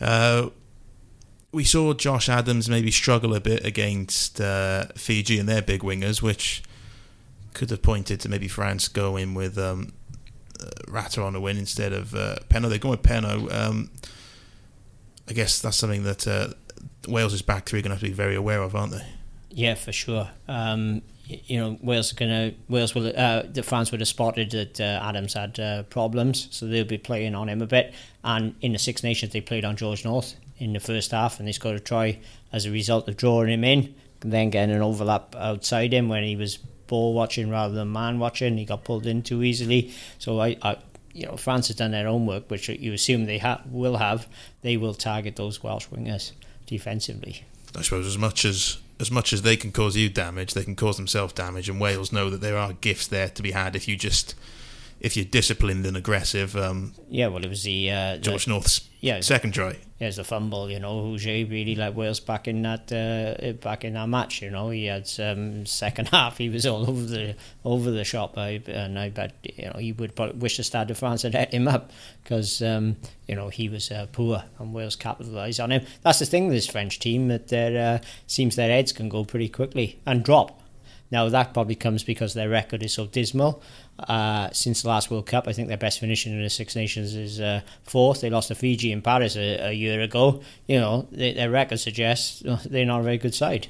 Uh, 0.00 0.50
we 1.52 1.64
saw 1.64 1.94
Josh 1.94 2.28
Adams 2.28 2.68
maybe 2.68 2.90
struggle 2.90 3.34
a 3.34 3.40
bit 3.40 3.64
against 3.64 4.40
uh, 4.40 4.86
Fiji 4.96 5.38
and 5.38 5.48
their 5.48 5.62
big 5.62 5.80
wingers, 5.80 6.20
which 6.20 6.62
could 7.54 7.70
have 7.70 7.82
pointed 7.82 8.20
to 8.20 8.28
maybe 8.28 8.48
France 8.48 8.88
going 8.88 9.34
with 9.34 9.56
um, 9.56 9.92
Ratter 10.88 11.22
on 11.22 11.34
a 11.34 11.40
win 11.40 11.56
instead 11.56 11.92
of 11.92 12.14
uh, 12.14 12.36
Penaud. 12.48 12.70
They're 12.70 12.78
going 12.78 12.92
with 12.92 13.02
Penaud. 13.02 13.52
Um, 13.52 13.90
I 15.28 15.32
guess 15.32 15.60
that's 15.60 15.76
something 15.76 16.04
that 16.04 16.26
uh, 16.26 16.48
Wales' 17.06 17.42
back 17.42 17.66
three 17.66 17.80
are 17.80 17.82
going 17.82 17.90
to 17.90 17.96
have 17.96 18.00
to 18.00 18.06
be 18.06 18.12
very 18.12 18.34
aware 18.34 18.62
of, 18.62 18.74
aren't 18.74 18.92
they? 18.92 19.06
Yeah, 19.50 19.74
for 19.74 19.92
sure. 19.92 20.30
Um, 20.46 21.02
you 21.26 21.58
know, 21.58 21.78
Wales 21.82 22.12
are 22.12 22.16
going 22.16 22.30
to 22.30 22.56
Wales 22.68 22.94
will 22.94 23.12
uh, 23.14 23.42
the 23.42 23.62
France 23.62 23.90
would 23.90 24.00
have 24.00 24.08
spotted 24.08 24.50
that 24.52 24.80
uh, 24.80 25.00
Adams 25.02 25.34
had 25.34 25.60
uh, 25.60 25.82
problems, 25.84 26.48
so 26.50 26.66
they'll 26.66 26.84
be 26.84 26.98
playing 26.98 27.34
on 27.34 27.48
him 27.48 27.60
a 27.60 27.66
bit. 27.66 27.92
And 28.24 28.54
in 28.60 28.72
the 28.72 28.78
Six 28.78 29.02
Nations, 29.02 29.32
they 29.32 29.40
played 29.40 29.64
on 29.64 29.76
George 29.76 30.04
North 30.04 30.36
in 30.58 30.72
the 30.72 30.80
first 30.80 31.10
half, 31.10 31.38
and 31.38 31.46
they 31.46 31.52
scored 31.52 31.76
a 31.76 31.80
try 31.80 32.18
as 32.52 32.64
a 32.64 32.70
result 32.70 33.08
of 33.08 33.16
drawing 33.16 33.50
him 33.50 33.64
in, 33.64 33.94
and 34.22 34.32
then 34.32 34.50
getting 34.50 34.74
an 34.74 34.82
overlap 34.82 35.34
outside 35.36 35.92
him 35.92 36.08
when 36.08 36.24
he 36.24 36.34
was 36.36 36.58
ball 36.88 37.14
watching 37.14 37.48
rather 37.50 37.74
than 37.74 37.92
man 37.92 38.18
watching. 38.18 38.58
He 38.58 38.64
got 38.64 38.82
pulled 38.82 39.06
in 39.06 39.22
too 39.22 39.42
easily. 39.44 39.92
So 40.18 40.40
I, 40.40 40.56
I 40.62 40.78
you 41.12 41.26
know, 41.26 41.36
France 41.36 41.68
has 41.68 41.76
done 41.76 41.92
their 41.92 42.08
own 42.08 42.26
work, 42.26 42.50
which 42.50 42.68
you 42.68 42.92
assume 42.92 43.26
they 43.26 43.38
ha- 43.38 43.62
will 43.70 43.96
have. 43.96 44.26
They 44.62 44.76
will 44.76 44.94
target 44.94 45.36
those 45.36 45.62
Welsh 45.62 45.86
wingers 45.88 46.32
defensively. 46.66 47.44
I 47.76 47.82
suppose 47.82 48.06
as 48.06 48.18
much 48.18 48.44
as 48.44 48.78
as 49.00 49.10
much 49.10 49.32
as 49.32 49.42
they 49.42 49.56
can 49.56 49.70
cause 49.70 49.96
you 49.96 50.08
damage, 50.08 50.54
they 50.54 50.64
can 50.64 50.74
cause 50.74 50.96
themselves 50.96 51.32
damage, 51.32 51.68
and 51.68 51.80
Wales 51.80 52.12
know 52.12 52.30
that 52.30 52.40
there 52.40 52.58
are 52.58 52.72
gifts 52.72 53.06
there 53.06 53.28
to 53.28 53.42
be 53.42 53.52
had 53.52 53.76
if 53.76 53.86
you 53.86 53.96
just 53.96 54.34
if 55.00 55.16
you're 55.16 55.26
disciplined 55.26 55.86
and 55.86 55.96
aggressive. 55.96 56.56
Um, 56.56 56.94
yeah, 57.08 57.28
well, 57.28 57.44
it 57.44 57.48
was 57.48 57.62
the 57.62 57.90
uh, 57.90 58.16
George 58.18 58.44
the, 58.44 58.50
North's 58.50 58.88
yeah, 59.00 59.20
second 59.20 59.52
try. 59.52 59.76
Yeah, 60.00 60.08
it's 60.08 60.18
a 60.18 60.24
fumble. 60.24 60.68
You 60.70 60.80
know, 60.80 61.04
Huget 61.04 61.50
really 61.50 61.76
let 61.76 61.94
Wales 61.94 62.18
back 62.18 62.48
in 62.48 62.62
that 62.62 62.92
uh, 62.92 63.52
back 63.52 63.84
in 63.84 63.94
that 63.94 64.08
match. 64.08 64.42
You 64.42 64.50
know, 64.50 64.70
he 64.70 64.86
had 64.86 65.08
um, 65.20 65.66
second 65.66 66.08
half. 66.12 66.38
He 66.38 66.48
was 66.48 66.66
all 66.66 66.88
over 66.88 67.02
the 67.02 67.36
over 67.64 67.90
the 67.90 68.04
shop. 68.04 68.36
I, 68.36 68.60
and 68.66 68.98
I 68.98 69.10
bet 69.10 69.34
you 69.42 69.66
know 69.66 69.78
he 69.78 69.92
would 69.92 70.18
wish 70.40 70.56
the 70.56 70.64
Stade 70.64 70.88
de 70.88 70.94
France 70.94 71.22
had 71.22 71.34
hit 71.34 71.54
him 71.54 71.68
up 71.68 71.92
because 72.22 72.60
um, 72.62 72.96
you 73.26 73.36
know 73.36 73.48
he 73.48 73.68
was 73.68 73.90
uh, 73.90 74.06
poor 74.12 74.42
and 74.58 74.74
Wales 74.74 74.96
capitalised 74.96 75.60
on 75.60 75.70
him. 75.70 75.84
That's 76.02 76.18
the 76.18 76.26
thing 76.26 76.46
with 76.46 76.56
this 76.56 76.66
French 76.66 76.98
team 76.98 77.28
that 77.28 77.48
their 77.48 77.94
uh, 77.94 78.06
seems 78.26 78.56
their 78.56 78.70
heads 78.70 78.92
can 78.92 79.08
go 79.08 79.24
pretty 79.24 79.48
quickly 79.48 80.00
and 80.06 80.24
drop. 80.24 80.60
Now 81.10 81.28
that 81.28 81.54
probably 81.54 81.74
comes 81.74 82.04
because 82.04 82.34
their 82.34 82.48
record 82.48 82.82
is 82.82 82.94
so 82.94 83.06
dismal. 83.06 83.62
Uh, 83.98 84.48
since 84.52 84.82
the 84.82 84.88
last 84.88 85.10
World 85.10 85.26
Cup, 85.26 85.48
I 85.48 85.52
think 85.52 85.66
their 85.66 85.76
best 85.76 85.98
finishing 85.98 86.32
in 86.32 86.42
the 86.42 86.50
Six 86.50 86.76
Nations 86.76 87.16
is 87.16 87.40
uh, 87.40 87.62
fourth. 87.82 88.20
They 88.20 88.30
lost 88.30 88.48
to 88.48 88.54
Fiji 88.54 88.92
in 88.92 89.02
Paris 89.02 89.36
a, 89.36 89.70
a 89.70 89.72
year 89.72 90.00
ago. 90.00 90.40
You 90.68 90.78
know, 90.78 91.08
they, 91.10 91.32
their 91.32 91.50
record 91.50 91.80
suggests 91.80 92.42
they're 92.64 92.86
not 92.86 93.00
a 93.00 93.02
very 93.02 93.18
good 93.18 93.34
side. 93.34 93.66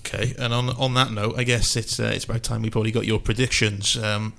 Okay, 0.00 0.34
and 0.38 0.52
on 0.52 0.68
on 0.68 0.92
that 0.94 1.12
note, 1.12 1.34
I 1.38 1.44
guess 1.44 1.76
it's 1.76 1.98
uh, 1.98 2.12
it's 2.14 2.26
about 2.26 2.42
time 2.42 2.60
we 2.60 2.68
probably 2.68 2.92
got 2.92 3.06
your 3.06 3.18
predictions 3.18 3.96
um, 3.96 4.34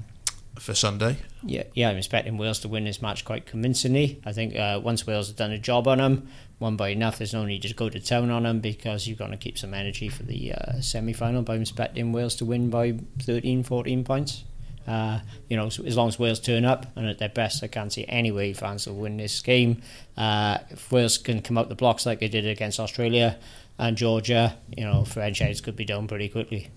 for 0.60 0.76
Sunday. 0.76 1.18
Yeah, 1.44 1.64
yeah, 1.74 1.90
I'm 1.90 1.98
expecting 1.98 2.38
Wales 2.38 2.60
to 2.60 2.68
win 2.68 2.84
this 2.84 3.02
match 3.02 3.26
quite 3.26 3.48
convincingly. 3.48 4.22
I 4.26 4.32
think 4.32 4.56
uh, 4.56 4.80
once 4.84 5.08
Wales 5.08 5.28
have 5.28 5.38
done 5.38 5.52
a 5.52 5.58
job 5.58 5.88
on 5.88 5.98
them, 5.98 6.28
one 6.60 6.78
by 6.78 6.90
enough. 6.90 7.18
There's 7.18 7.34
no 7.34 7.46
need 7.46 7.62
to 7.64 7.74
go 7.74 7.90
to 7.90 8.00
town 8.00 8.30
on 8.30 8.44
them 8.44 8.60
because 8.60 9.08
you're 9.08 9.18
going 9.18 9.32
to 9.32 9.38
keep 9.38 9.58
some 9.58 9.74
energy 9.74 10.10
for 10.10 10.24
the 10.24 10.54
uh, 10.54 10.82
semi 10.82 11.14
final. 11.14 11.42
But 11.42 11.54
I'm 11.54 11.62
expecting 11.62 12.12
Wales 12.12 12.36
to 12.38 12.46
win 12.46 12.70
by 12.70 12.98
13, 13.20 13.64
14 13.64 14.04
points. 14.04 14.44
Uh, 14.88 15.20
you 15.50 15.58
know, 15.58 15.66
as 15.66 15.98
long 15.98 16.08
as 16.08 16.20
Wales 16.20 16.40
turn 16.40 16.64
up 16.64 16.86
and 16.96 17.08
at 17.08 17.18
their 17.18 17.30
best, 17.30 17.64
I 17.64 17.68
can't 17.68 17.92
see 17.92 18.06
any 18.08 18.32
way 18.32 18.54
France 18.54 18.86
will 18.86 18.96
win 18.96 19.18
this 19.18 19.42
game. 19.42 19.82
Uh, 20.16 20.60
if 20.70 20.92
Wales 20.92 21.18
can 21.18 21.42
come 21.42 21.58
out 21.58 21.70
the 21.70 21.76
blocks 21.76 22.06
like 22.06 22.20
they 22.20 22.28
did 22.28 22.46
against 22.46 22.80
Australia 22.80 23.38
and 23.80 23.98
Georgia, 23.98 24.58
you 24.78 24.84
know, 24.84 25.04
French 25.04 25.40
heads 25.40 25.60
could 25.60 25.76
be 25.76 25.86
done 25.86 26.08
pretty 26.08 26.30
quickly. 26.30 26.70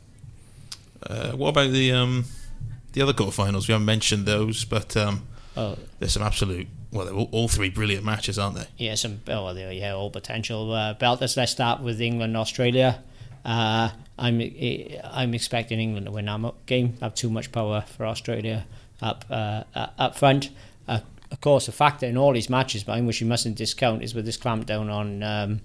Uh, 1.03 1.33
what 1.33 1.51
about 1.51 1.71
the 1.71 1.93
um, 1.93 2.25
the 2.93 3.03
other 3.03 3.13
quarterfinals? 3.13 3.69
We 3.69 3.73
haven't 3.73 3.85
mentioned 3.85 4.25
those, 4.25 4.65
but 4.65 4.97
um, 4.97 5.27
oh. 5.59 5.79
there's 5.99 6.13
some 6.13 6.23
absolute 6.23 6.69
well, 6.91 7.05
they're 7.05 7.15
all, 7.15 7.29
all, 7.33 7.49
three 7.49 7.69
brilliant 7.69 8.05
matches, 8.05 8.39
aren't 8.39 8.57
they? 8.57 8.67
Yeah, 8.79 8.95
some 8.95 9.21
oh, 9.29 9.53
yeah, 9.53 9.93
all 9.93 10.11
potential 10.11 10.73
uh, 10.73 10.95
belters. 10.95 11.37
Let's 11.37 11.53
start 11.53 11.83
with 11.83 12.01
England 12.01 12.37
Australia. 12.37 13.03
Uh, 13.45 13.91
I'm 14.19 14.41
I'm 15.05 15.35
expecting 15.35 15.81
England 15.81 16.07
to 16.07 16.13
win 16.13 16.27
that 16.27 16.55
game. 16.67 16.97
Have 17.01 17.15
too 17.15 17.31
much 17.31 17.53
power 17.53 17.83
for 17.83 18.07
Australia 18.07 18.67
up 19.03 19.25
uh, 19.31 19.65
up 19.75 20.17
front. 20.17 20.51
Uh, 20.87 21.01
of 21.31 21.41
course, 21.43 21.69
a 21.69 21.73
factor 21.73 22.07
in 22.07 22.17
all 22.17 22.33
these 22.33 22.49
matches, 22.49 22.85
but 22.85 23.03
which 23.03 23.21
you 23.21 23.27
mustn't 23.27 23.57
discount, 23.57 24.03
is 24.03 24.15
with 24.15 24.25
this 24.25 24.39
clampdown 24.39 24.91
on 24.91 25.23
um, 25.23 25.61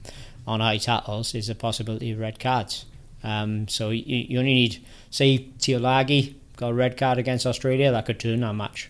on 0.45 0.59
high 0.59 0.77
tackles, 0.77 1.33
is 1.33 1.47
the 1.47 1.55
possibility 1.55 2.11
of 2.11 2.19
red 2.19 2.39
cards. 2.39 2.85
Um, 3.23 3.67
so 3.69 3.89
you, 3.89 4.03
you 4.05 4.39
only 4.39 4.53
need, 4.53 4.85
say, 5.09 5.47
Tuilagi 5.57 6.35
got 6.57 6.71
a 6.71 6.73
red 6.73 6.97
card 6.97 7.17
against 7.17 7.45
Australia, 7.45 7.91
that 7.91 8.05
could 8.05 8.19
turn 8.19 8.41
that 8.41 8.53
match. 8.53 8.89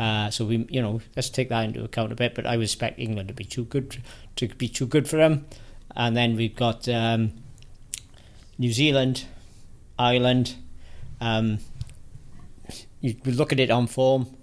Uh, 0.00 0.30
so 0.30 0.46
we, 0.46 0.66
you 0.70 0.80
know, 0.80 0.98
let's 1.14 1.28
take 1.28 1.50
that 1.50 1.62
into 1.62 1.84
account 1.84 2.10
a 2.10 2.14
bit. 2.14 2.34
But 2.34 2.46
I 2.46 2.56
would 2.56 2.64
expect 2.64 2.98
England 2.98 3.28
to 3.28 3.34
be 3.34 3.44
too 3.44 3.64
good 3.66 3.98
to 4.36 4.48
be 4.48 4.66
too 4.66 4.86
good 4.86 5.06
for 5.06 5.16
them. 5.16 5.44
And 5.94 6.16
then 6.16 6.36
we've 6.36 6.56
got 6.56 6.88
um, 6.88 7.32
New 8.58 8.72
Zealand, 8.72 9.26
Ireland. 9.98 10.54
Um, 11.20 11.58
you 13.02 13.14
look 13.26 13.52
at 13.52 13.60
it 13.60 13.70
on 13.70 13.86
form. 13.88 14.34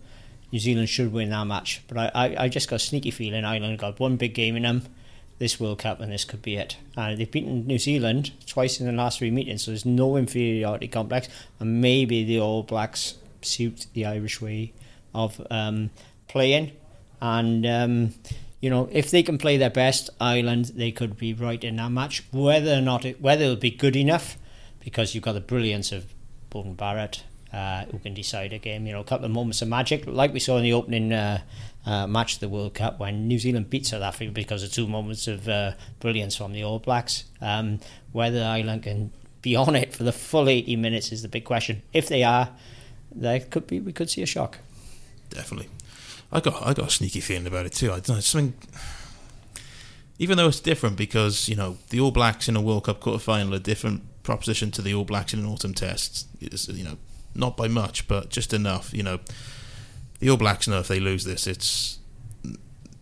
New 0.51 0.59
Zealand 0.59 0.89
should 0.89 1.11
win 1.11 1.31
that 1.31 1.45
match, 1.45 1.81
but 1.87 1.97
I, 1.97 2.11
I, 2.13 2.43
I 2.43 2.49
just 2.49 2.69
got 2.69 2.77
a 2.77 2.79
sneaky 2.79 3.11
feeling 3.11 3.43
Ireland 3.43 3.79
got 3.79 3.99
one 3.99 4.15
big 4.15 4.33
game 4.33 4.55
in 4.55 4.63
them, 4.63 4.83
this 5.39 5.59
World 5.59 5.79
Cup, 5.79 5.99
and 5.99 6.09
this 6.09 6.23
could 6.23 6.41
be 6.41 6.55
it. 6.55 6.77
Uh, 6.95 7.15
they've 7.15 7.29
beaten 7.29 7.67
New 7.67 7.77
Zealand 7.77 8.31
twice 8.45 8.79
in 8.79 8.85
the 8.85 8.93
last 8.93 9.19
three 9.19 9.29
meetings, 9.29 9.63
so 9.63 9.71
there's 9.71 9.85
no 9.85 10.15
inferiority 10.15 10.87
complex, 10.87 11.27
and 11.59 11.81
maybe 11.81 12.23
the 12.23 12.39
All 12.39 12.63
Blacks 12.63 13.15
suit 13.41 13.87
the 13.93 14.05
Irish 14.05 14.39
way 14.39 14.71
of 15.17 15.41
um, 15.49 15.89
playing, 16.27 16.71
and 17.19 17.65
um, 17.65 18.13
you 18.61 18.69
know 18.69 18.87
if 18.91 19.11
they 19.11 19.23
can 19.23 19.37
play 19.37 19.57
their 19.57 19.69
best, 19.69 20.09
Ireland 20.21 20.65
they 20.75 20.91
could 20.91 21.17
be 21.17 21.33
right 21.33 21.63
in 21.63 21.77
that 21.77 21.91
match. 21.91 22.23
Whether 22.31 22.75
or 22.75 22.81
not 22.81 23.03
it, 23.03 23.21
whether 23.21 23.43
it'll 23.43 23.55
be 23.55 23.71
good 23.71 23.95
enough, 23.95 24.37
because 24.79 25.13
you've 25.13 25.23
got 25.23 25.33
the 25.33 25.41
brilliance 25.41 25.91
of 25.91 26.05
Beauden 26.51 26.77
Barrett, 26.77 27.23
uh, 27.51 27.85
who 27.85 27.99
can 27.99 28.13
decide 28.13 28.53
a 28.53 28.59
game. 28.59 28.85
You 28.85 28.93
know, 28.93 29.01
a 29.01 29.03
couple 29.03 29.25
of 29.25 29.31
moments 29.31 29.61
of 29.61 29.67
magic, 29.67 30.05
like 30.05 30.33
we 30.33 30.39
saw 30.39 30.57
in 30.57 30.63
the 30.63 30.73
opening 30.73 31.11
uh, 31.11 31.41
uh, 31.85 32.05
match 32.05 32.35
of 32.35 32.39
the 32.41 32.49
World 32.49 32.75
Cup 32.75 32.99
when 32.99 33.27
New 33.27 33.39
Zealand 33.39 33.69
beat 33.69 33.87
South 33.87 34.03
Africa 34.03 34.31
because 34.31 34.63
of 34.63 34.71
two 34.71 34.87
moments 34.87 35.27
of 35.27 35.49
uh, 35.49 35.71
brilliance 35.99 36.35
from 36.35 36.53
the 36.53 36.63
All 36.63 36.79
Blacks. 36.79 37.23
Um, 37.41 37.79
whether 38.11 38.43
Ireland 38.43 38.83
can 38.83 39.11
be 39.41 39.55
on 39.55 39.75
it 39.75 39.93
for 39.93 40.03
the 40.03 40.11
full 40.11 40.49
80 40.49 40.75
minutes 40.75 41.11
is 41.11 41.21
the 41.21 41.27
big 41.27 41.45
question. 41.45 41.81
If 41.93 42.07
they 42.07 42.23
are, 42.23 42.49
there 43.11 43.39
could 43.39 43.67
be 43.67 43.79
we 43.79 43.93
could 43.93 44.09
see 44.09 44.21
a 44.21 44.25
shock. 44.25 44.59
Definitely, 45.29 45.69
I 46.31 46.39
got 46.39 46.65
I 46.65 46.73
got 46.73 46.87
a 46.87 46.91
sneaky 46.91 47.19
feeling 47.19 47.47
about 47.47 47.65
it 47.65 47.73
too. 47.73 47.91
I 47.91 47.99
don't 47.99 48.17
know 48.17 48.19
something. 48.19 48.53
Even 50.19 50.37
though 50.37 50.47
it's 50.47 50.59
different 50.59 50.97
because 50.97 51.47
you 51.47 51.55
know 51.55 51.77
the 51.89 51.99
All 51.99 52.11
Blacks 52.11 52.49
in 52.49 52.55
a 52.55 52.61
World 52.61 52.85
Cup 52.85 52.99
quarter 52.99 53.19
final 53.19 53.53
are 53.53 53.59
different 53.59 54.01
proposition 54.23 54.71
to 54.71 54.81
the 54.81 54.93
All 54.93 55.05
Blacks 55.05 55.33
in 55.33 55.39
an 55.39 55.45
autumn 55.45 55.73
test. 55.73 56.27
It's, 56.41 56.67
you 56.67 56.83
know, 56.83 56.97
not 57.35 57.55
by 57.55 57.67
much, 57.67 58.07
but 58.07 58.29
just 58.29 58.53
enough. 58.53 58.93
You 58.93 59.03
know, 59.03 59.19
the 60.19 60.29
All 60.29 60.37
Blacks 60.37 60.67
know 60.67 60.79
if 60.79 60.87
they 60.87 60.99
lose 60.99 61.23
this, 61.23 61.45
it's 61.45 61.99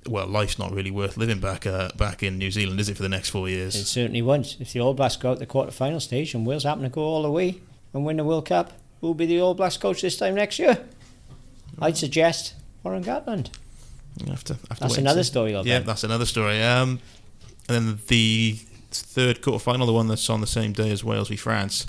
well, 0.08 0.28
life's 0.28 0.60
not 0.60 0.72
really 0.72 0.92
worth 0.92 1.18
living 1.18 1.40
back 1.40 1.66
uh, 1.66 1.90
back 1.98 2.22
in 2.22 2.38
New 2.38 2.52
Zealand, 2.52 2.80
is 2.80 2.90
it, 2.90 2.98
for 2.98 3.04
the 3.04 3.10
next 3.10 3.30
four 3.30 3.50
years? 3.50 3.76
It 3.76 3.86
certainly 3.86 4.22
won't. 4.22 4.58
If 4.60 4.74
the 4.74 4.82
All 4.82 4.94
Blacks 4.94 5.16
go 5.16 5.32
out 5.32 5.40
the 5.40 5.46
quarter 5.46 5.72
final 5.72 6.00
stage 6.00 6.34
and 6.34 6.46
Wales 6.46 6.64
happen 6.64 6.84
to 6.84 6.90
go 6.90 7.02
all 7.02 7.24
the 7.24 7.32
way 7.32 7.62
and 7.94 8.06
win 8.06 8.18
the 8.18 8.24
World 8.24 8.48
Cup, 8.48 8.74
who'll 9.02 9.14
be 9.14 9.26
the 9.26 9.42
All 9.42 9.54
Blacks 9.54 9.78
coach 9.78 10.02
this 10.02 10.18
time 10.18 10.36
next 10.36 10.60
year? 10.60 10.86
I'd 11.80 11.98
suggest 11.98 12.56
Warren 12.84 13.04
Gatland. 13.04 13.50
have 14.28 14.44
to, 14.46 14.54
have 14.70 14.80
that's 14.80 14.98
another 14.98 15.24
story. 15.24 15.54
Yeah, 15.54 15.64
then. 15.64 15.86
that's 15.86 16.04
another 16.04 16.26
story. 16.26 16.62
Um, 16.64 17.00
and 17.68 17.88
then 17.88 18.00
the 18.08 18.60
third 18.92 19.42
quarter 19.42 19.60
final, 19.60 19.86
the 19.86 19.94
one 19.94 20.08
that's 20.08 20.30
on 20.30 20.42
the 20.42 20.48
same 20.48 20.74
day 20.74 20.92
as 20.92 21.04
Wales 21.04 21.30
v 21.30 21.36
France 21.36 21.86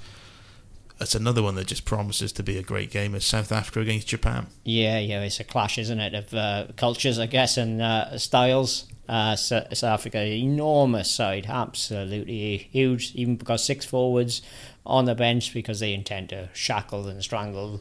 that's 0.99 1.15
another 1.15 1.43
one 1.43 1.55
that 1.57 1.67
just 1.67 1.85
promises 1.85 2.33
to 2.33 2.43
be 2.43 2.57
a 2.59 2.63
great 2.63 2.91
game 2.91 3.15
is 3.15 3.25
South 3.25 3.53
Africa 3.53 3.81
against 3.81 4.09
Japan. 4.09 4.47
Yeah, 4.65 4.99
yeah, 4.99 5.23
it's 5.23 5.41
a 5.41 5.45
clash, 5.45 5.79
isn't 5.79 6.01
it, 6.01 6.15
of 6.15 6.33
uh, 6.33 6.67
cultures, 6.77 7.19
I 7.19 7.27
guess, 7.27 7.57
and 7.57 7.83
uh, 7.83 8.19
styles. 8.19 8.87
Uh, 9.09 9.37
South 9.37 9.85
Africa, 9.85 10.21
enormous 10.21 11.09
side, 11.13 11.47
absolutely 11.49 12.69
huge, 12.73 13.15
even 13.15 13.37
because 13.37 13.65
six 13.65 13.85
forwards 13.85 14.43
on 14.87 15.05
the 15.05 15.15
bench 15.15 15.53
because 15.53 15.81
they 15.81 15.93
intend 15.93 16.31
to 16.31 16.49
shackle 16.53 17.09
and 17.09 17.23
strangle 17.23 17.81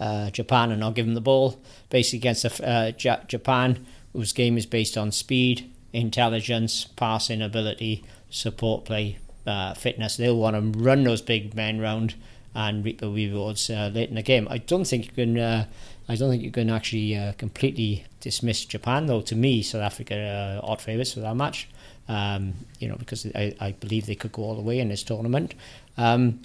uh, 0.00 0.30
Japan 0.30 0.70
and 0.70 0.80
not 0.80 0.94
give 0.94 1.06
them 1.06 1.14
the 1.14 1.20
ball. 1.20 1.60
Basically, 1.90 2.18
against 2.18 2.60
uh, 2.60 2.92
Japan, 2.92 3.86
whose 4.12 4.32
game 4.32 4.56
is 4.56 4.66
based 4.66 4.96
on 4.96 5.12
speed, 5.12 5.70
intelligence, 5.92 6.86
passing 6.96 7.42
ability, 7.42 8.04
support 8.30 8.84
play, 8.84 9.18
uh, 9.46 9.74
fitness. 9.74 10.16
They'll 10.16 10.36
want 10.36 10.56
to 10.74 10.78
run 10.78 11.04
those 11.04 11.22
big 11.22 11.54
men 11.54 11.80
round 11.80 12.14
and 12.54 12.84
reap 12.84 13.00
the 13.00 13.10
rewards 13.10 13.68
uh, 13.68 13.90
late 13.92 14.08
in 14.08 14.14
the 14.14 14.22
game. 14.22 14.48
I 14.50 14.58
don't 14.58 14.86
think 14.86 15.06
you 15.06 15.12
can. 15.12 15.38
Uh, 15.38 15.66
I 16.08 16.14
don't 16.14 16.30
think 16.30 16.42
you 16.42 16.52
can 16.52 16.70
actually 16.70 17.16
uh, 17.16 17.32
completely 17.32 18.04
dismiss 18.20 18.64
Japan, 18.64 19.06
though. 19.06 19.20
To 19.22 19.34
me, 19.34 19.62
South 19.62 19.82
Africa 19.82 20.60
are 20.62 20.70
odd 20.70 20.80
favourites 20.80 21.14
for 21.14 21.20
that 21.20 21.34
match. 21.34 21.68
Um, 22.08 22.54
you 22.78 22.88
know, 22.88 22.96
because 22.96 23.26
I, 23.34 23.54
I 23.60 23.72
believe 23.72 24.06
they 24.06 24.14
could 24.14 24.32
go 24.32 24.42
all 24.42 24.54
the 24.54 24.62
way 24.62 24.78
in 24.78 24.88
this 24.88 25.02
tournament. 25.02 25.54
Um, 25.96 26.40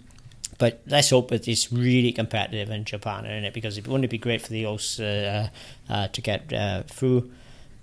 but 0.58 0.82
let's 0.88 1.10
hope 1.10 1.30
that 1.30 1.48
it's 1.48 1.72
really 1.72 2.12
competitive 2.12 2.70
in 2.70 2.84
Japan, 2.84 3.26
in 3.26 3.44
it? 3.44 3.54
Because 3.54 3.78
it 3.78 3.88
wouldn't 3.88 4.10
be 4.10 4.18
great 4.18 4.42
for 4.42 4.50
the 4.50 4.64
hosts 4.64 5.00
uh, 5.00 5.50
uh, 5.90 6.08
to 6.08 6.22
get 6.22 6.52
uh, 6.54 6.84
through 6.88 7.32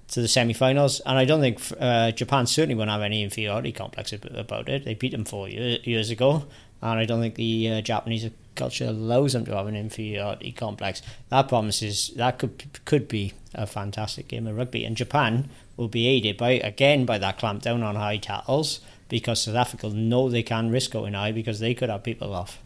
to 0.09 0.23
the 0.23 0.29
semi-finals, 0.29 1.01
and 1.01 1.19
I 1.19 1.25
don't 1.25 1.41
think 1.41 1.61
uh, 1.79 2.13
Japan 2.13 2.47
certainly 2.47 2.75
won't 2.75 2.89
have 2.89 3.03
any 3.03 3.23
inferiority 3.23 3.73
complex 3.73 4.13
about 4.13 4.69
it. 4.69 4.85
They 4.85 4.95
beat 4.95 5.13
them 5.13 5.25
four 5.25 5.49
year, 5.49 5.79
years 5.85 6.11
ago, 6.11 6.47
and 6.81 6.99
I 6.99 7.05
don't 7.05 7.21
think 7.21 7.35
the 7.35 7.71
uh, 7.71 7.81
Japanese 7.83 8.31
culture 8.59 8.87
allows 8.87 9.33
them 9.33 9.45
to 9.47 9.57
have 9.57 9.67
an 9.67 9.77
inferiority 9.77 10.53
complex. 10.53 11.01
That 11.31 11.49
promises 11.49 12.13
that 12.17 12.39
could 12.39 12.81
could 12.85 13.09
be 13.09 13.33
a 13.55 13.67
fantastic 13.67 14.29
game 14.29 14.47
of 14.47 14.57
rugby, 14.57 14.85
and 14.85 14.97
Japan 14.97 15.49
will 15.77 15.89
be 15.89 16.07
aided 16.07 16.37
by 16.37 16.53
again 16.53 17.07
by 17.07 17.19
that 17.19 17.39
clampdown 17.39 17.83
on 17.83 17.97
high 17.97 18.19
tackles 18.19 18.81
because 19.09 19.43
South 19.43 19.55
Africa 19.55 19.89
know 19.89 20.29
they 20.29 20.43
can 20.43 20.71
risk 20.71 20.91
going 20.91 21.15
high 21.15 21.33
because 21.33 21.61
they 21.61 21.75
could 21.75 21.89
have 21.89 22.03
people 22.03 22.35
off. 22.35 22.59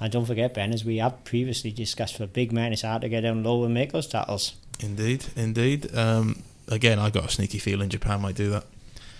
And 0.00 0.12
don't 0.12 0.26
forget, 0.26 0.52
Ben, 0.52 0.72
as 0.72 0.84
we 0.84 0.98
have 0.98 1.24
previously 1.24 1.70
discussed, 1.70 2.16
for 2.16 2.26
big 2.26 2.52
men, 2.52 2.72
it's 2.72 2.82
hard 2.82 3.02
to 3.02 3.08
get 3.08 3.22
down 3.22 3.42
low 3.42 3.64
and 3.64 3.72
make 3.72 3.92
those 3.92 4.06
tackles. 4.06 4.54
Indeed, 4.80 5.24
indeed. 5.36 5.94
Um, 5.96 6.42
again, 6.68 6.98
I 6.98 7.08
got 7.08 7.24
a 7.24 7.30
sneaky 7.30 7.58
feeling 7.58 7.88
Japan 7.88 8.20
might 8.20 8.34
do 8.34 8.50
that. 8.50 8.64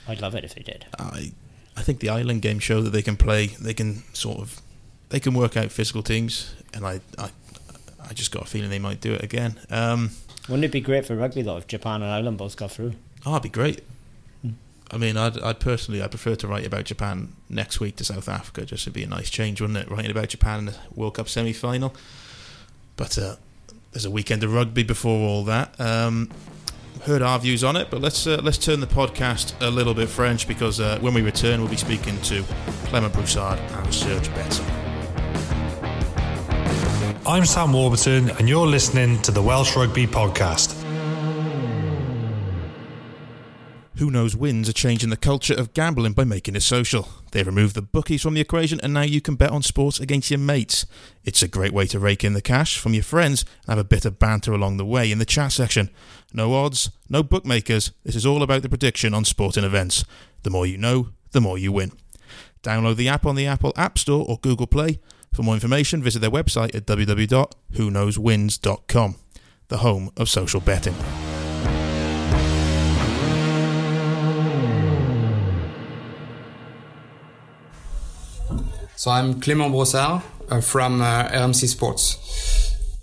I'd 0.07 0.21
love 0.21 0.35
it 0.35 0.45
if 0.45 0.55
they 0.55 0.63
did. 0.63 0.87
I 0.99 1.33
I 1.77 1.83
think 1.83 2.01
the 2.01 2.09
Ireland 2.09 2.43
game 2.43 2.59
show 2.59 2.81
that 2.83 2.91
they 2.91 3.03
can 3.03 3.17
play. 3.17 3.49
They 3.49 3.75
can 3.75 4.03
sort 4.15 4.39
of 4.39 4.61
they 5.09 5.21
can 5.21 5.35
work 5.35 5.57
out 5.57 5.71
physical 5.71 6.03
teams, 6.03 6.55
and 6.75 6.87
I 6.87 7.01
I, 7.19 7.31
I 8.09 8.13
just 8.13 8.31
got 8.31 8.43
a 8.43 8.47
feeling 8.47 8.71
they 8.71 8.79
might 8.79 9.01
do 9.01 9.15
it 9.15 9.23
again. 9.23 9.59
Um, 9.71 10.11
Wouldn't 10.49 10.65
it 10.65 10.73
be 10.73 10.81
great 10.81 11.07
for 11.07 11.17
rugby 11.17 11.43
though 11.43 11.57
if 11.57 11.67
Japan 11.67 12.03
and 12.03 12.11
Ireland 12.11 12.39
both 12.39 12.57
got 12.57 12.71
through? 12.71 12.95
Oh, 13.25 13.33
it'd 13.33 13.43
be 13.43 13.49
great. 13.49 13.83
Hmm. 14.43 14.51
I 14.91 14.97
mean, 14.99 15.17
I'd, 15.17 15.39
I'd 15.41 15.59
personally, 15.59 16.03
I 16.03 16.07
prefer 16.07 16.37
to 16.37 16.47
write 16.47 16.67
about 16.67 16.85
Japan 16.85 17.33
next 17.49 17.81
week 17.81 17.97
to 17.97 18.05
South 18.05 18.29
Africa, 18.29 18.65
just 18.65 18.85
to 18.85 18.91
be 18.91 19.03
a 19.03 19.09
nice 19.09 19.31
change, 19.31 19.61
wouldn't 19.61 19.79
it? 19.79 19.91
Writing 19.91 20.11
about 20.11 20.29
Japan 20.29 20.61
in 20.61 20.65
the 20.67 20.77
World 20.95 21.15
Cup 21.15 21.29
semi 21.29 21.53
final. 21.53 21.95
But 22.97 23.19
uh, 23.19 23.37
there's 23.93 24.05
a 24.05 24.11
weekend 24.11 24.45
of 24.45 24.53
rugby 24.53 24.85
before 24.85 25.29
all 25.29 25.45
that. 25.45 25.79
Um, 25.81 26.31
heard 27.03 27.23
our 27.23 27.39
views 27.39 27.63
on 27.63 27.77
it, 27.77 27.89
but 27.91 28.01
let's 28.01 28.27
uh, 28.27 28.41
let's 28.43 28.59
turn 28.59 28.81
the 28.81 28.87
podcast 28.87 29.55
a 29.61 29.71
little 29.71 29.95
bit 29.95 30.09
French 30.09 30.47
because 30.49 30.81
uh, 30.81 30.99
when 31.01 31.15
we 31.15 31.23
return, 31.23 31.61
we'll 31.61 31.71
be 31.71 31.77
speaking 31.77 32.21
to 32.23 32.43
Clement 32.85 33.15
Brossard 33.15 33.59
and 33.59 33.95
Serge 33.95 34.29
Betsen. 34.29 34.86
I'm 37.27 37.45
Sam 37.45 37.73
Warburton, 37.73 38.31
and 38.31 38.49
you're 38.49 38.69
listening 38.69 39.21
to 39.23 39.33
the 39.33 39.43
Welsh 39.43 39.75
Rugby 39.75 40.07
Podcast. 40.07 40.81
Who 43.97 44.13
Knows 44.13 44.37
Wins 44.37 44.69
are 44.69 44.73
changing 44.73 45.11
the 45.11 45.17
culture 45.17 45.55
of 45.55 45.75
gambling 45.75 46.13
by 46.13 46.23
making 46.23 46.55
it 46.55 46.63
social. 46.63 47.09
They've 47.33 47.45
removed 47.45 47.75
the 47.75 47.83
bookies 47.83 48.23
from 48.23 48.35
the 48.35 48.41
equation 48.41 48.79
and 48.81 48.95
now 48.95 49.03
you 49.03 49.21
can 49.21 49.35
bet 49.35 49.51
on 49.51 49.63
sports 49.63 49.99
against 49.99 50.31
your 50.31 50.39
mates. 50.39 50.87
It's 51.25 51.43
a 51.43 51.49
great 51.49 51.73
way 51.73 51.89
to 51.89 51.99
rake 51.99 52.23
in 52.23 52.35
the 52.35 52.41
cash 52.41 52.79
from 52.79 52.95
your 52.95 53.03
friends 53.03 53.45
and 53.63 53.71
have 53.71 53.85
a 53.85 53.89
bit 53.89 54.05
of 54.05 54.21
banter 54.21 54.53
along 54.53 54.77
the 54.77 54.87
way 54.87 55.11
in 55.11 55.19
the 55.19 55.25
chat 55.25 55.51
section. 55.51 55.91
No 56.33 56.55
odds, 56.55 56.91
no 57.09 57.25
bookmakers. 57.25 57.91
This 58.05 58.15
is 58.15 58.25
all 58.25 58.45
about 58.45 58.63
the 58.63 58.69
prediction 58.69 59.15
on 59.15 59.25
sporting 59.25 59.65
events. 59.65 60.05
The 60.45 60.51
more 60.51 60.65
you 60.65 60.79
know, 60.79 61.09
the 61.33 61.41
more 61.41 61.59
you 61.59 61.73
win. 61.73 61.91
Download 62.63 62.95
the 62.95 63.09
app 63.09 63.27
on 63.27 63.35
the 63.35 63.49
Apple 63.49 63.73
App 63.75 63.99
Store 63.99 64.25
or 64.29 64.39
Google 64.39 64.69
Play. 64.69 65.01
For 65.37 65.43
more 65.43 65.53
information, 65.53 66.03
visit 66.03 66.21
their 66.21 66.31
website 66.31 66.75
at 66.75 66.87
www.whoknowswins.com, 66.87 69.17
the 69.69 69.77
home 69.77 70.11
of 70.17 70.31
social 70.31 70.61
betting. 70.61 70.95
So 78.97 79.11
I'm 79.11 79.43
Clément 79.43 79.73
Brossard 79.73 80.23
uh, 80.49 80.63
from 80.63 81.03
uh, 81.03 81.29
RMC 81.29 81.69
Sports. 81.69 82.17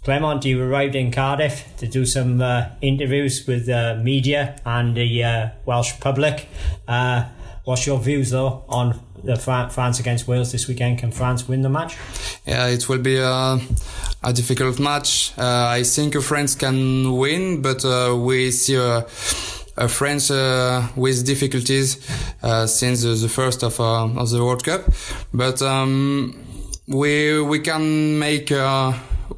Clement, 0.04 0.44
you 0.44 0.60
arrived 0.60 0.96
in 0.96 1.12
Cardiff 1.12 1.78
to 1.78 1.88
do 1.88 2.04
some 2.04 2.42
uh, 2.42 2.66
interviews 2.82 3.46
with 3.46 3.70
uh, 3.70 4.00
media 4.02 4.60
and 4.66 4.98
the 4.98 5.24
uh, 5.24 5.50
Welsh 5.66 6.00
public. 6.00 6.48
Uh, 7.64 7.70
what's 7.72 7.86
your 7.88 8.00
views, 8.00 8.30
though, 8.32 8.64
on 8.68 9.00
the 9.24 9.38
France 9.38 10.00
against 10.00 10.28
Wales 10.28 10.52
this 10.52 10.68
weekend? 10.68 11.00
Can 11.00 11.12
France 11.12 11.48
win 11.48 11.62
the 11.62 11.70
match? 11.70 11.98
Yeah, 12.46 12.68
it 12.68 12.90
will 12.90 13.00
be 13.00 13.18
a, 13.18 13.60
a 14.24 14.34
difficult 14.34 14.80
match. 14.80 15.34
I 15.38 15.84
think 15.84 16.22
France 16.22 16.56
can 16.56 17.18
win, 17.18 17.62
but 17.62 17.84
we 18.18 18.52
see 18.52 18.76
a 18.76 19.06
uh, 19.76 19.88
France 19.88 20.30
uh, 20.30 20.88
with 20.96 21.26
difficulties 21.26 21.98
uh, 22.44 22.68
since 22.68 23.02
the 23.02 23.30
first 23.30 23.64
of, 23.64 23.80
of 23.80 24.30
the 24.30 24.44
World 24.44 24.64
Cup, 24.64 24.84
but 25.34 25.64
um, 25.64 26.36
we 26.88 27.42
we 27.42 27.60
can 27.60 28.20
make 28.20 28.52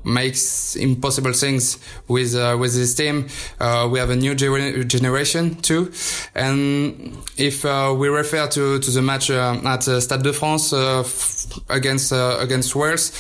makes 0.06 0.76
impossible 0.76 1.34
things 1.34 1.78
with 2.08 2.36
uh, 2.36 2.56
with 2.60 2.74
this 2.74 2.94
team. 2.96 3.28
Uh, 3.60 3.88
we 3.92 4.00
have 4.00 4.10
a 4.10 4.16
new 4.16 4.36
gener- 4.36 4.88
generation 4.88 5.56
too, 5.62 5.92
and 6.36 7.18
if 7.38 7.66
uh, 7.66 7.94
we 7.98 8.08
refer 8.08 8.48
to, 8.48 8.80
to 8.80 8.92
the 8.92 9.02
match 9.02 9.30
at 9.30 9.84
Stade 9.84 10.24
de 10.24 10.34
France 10.34 10.72
f- 10.74 11.60
against 11.70 12.12
against 12.12 12.76
Wales, 12.76 13.12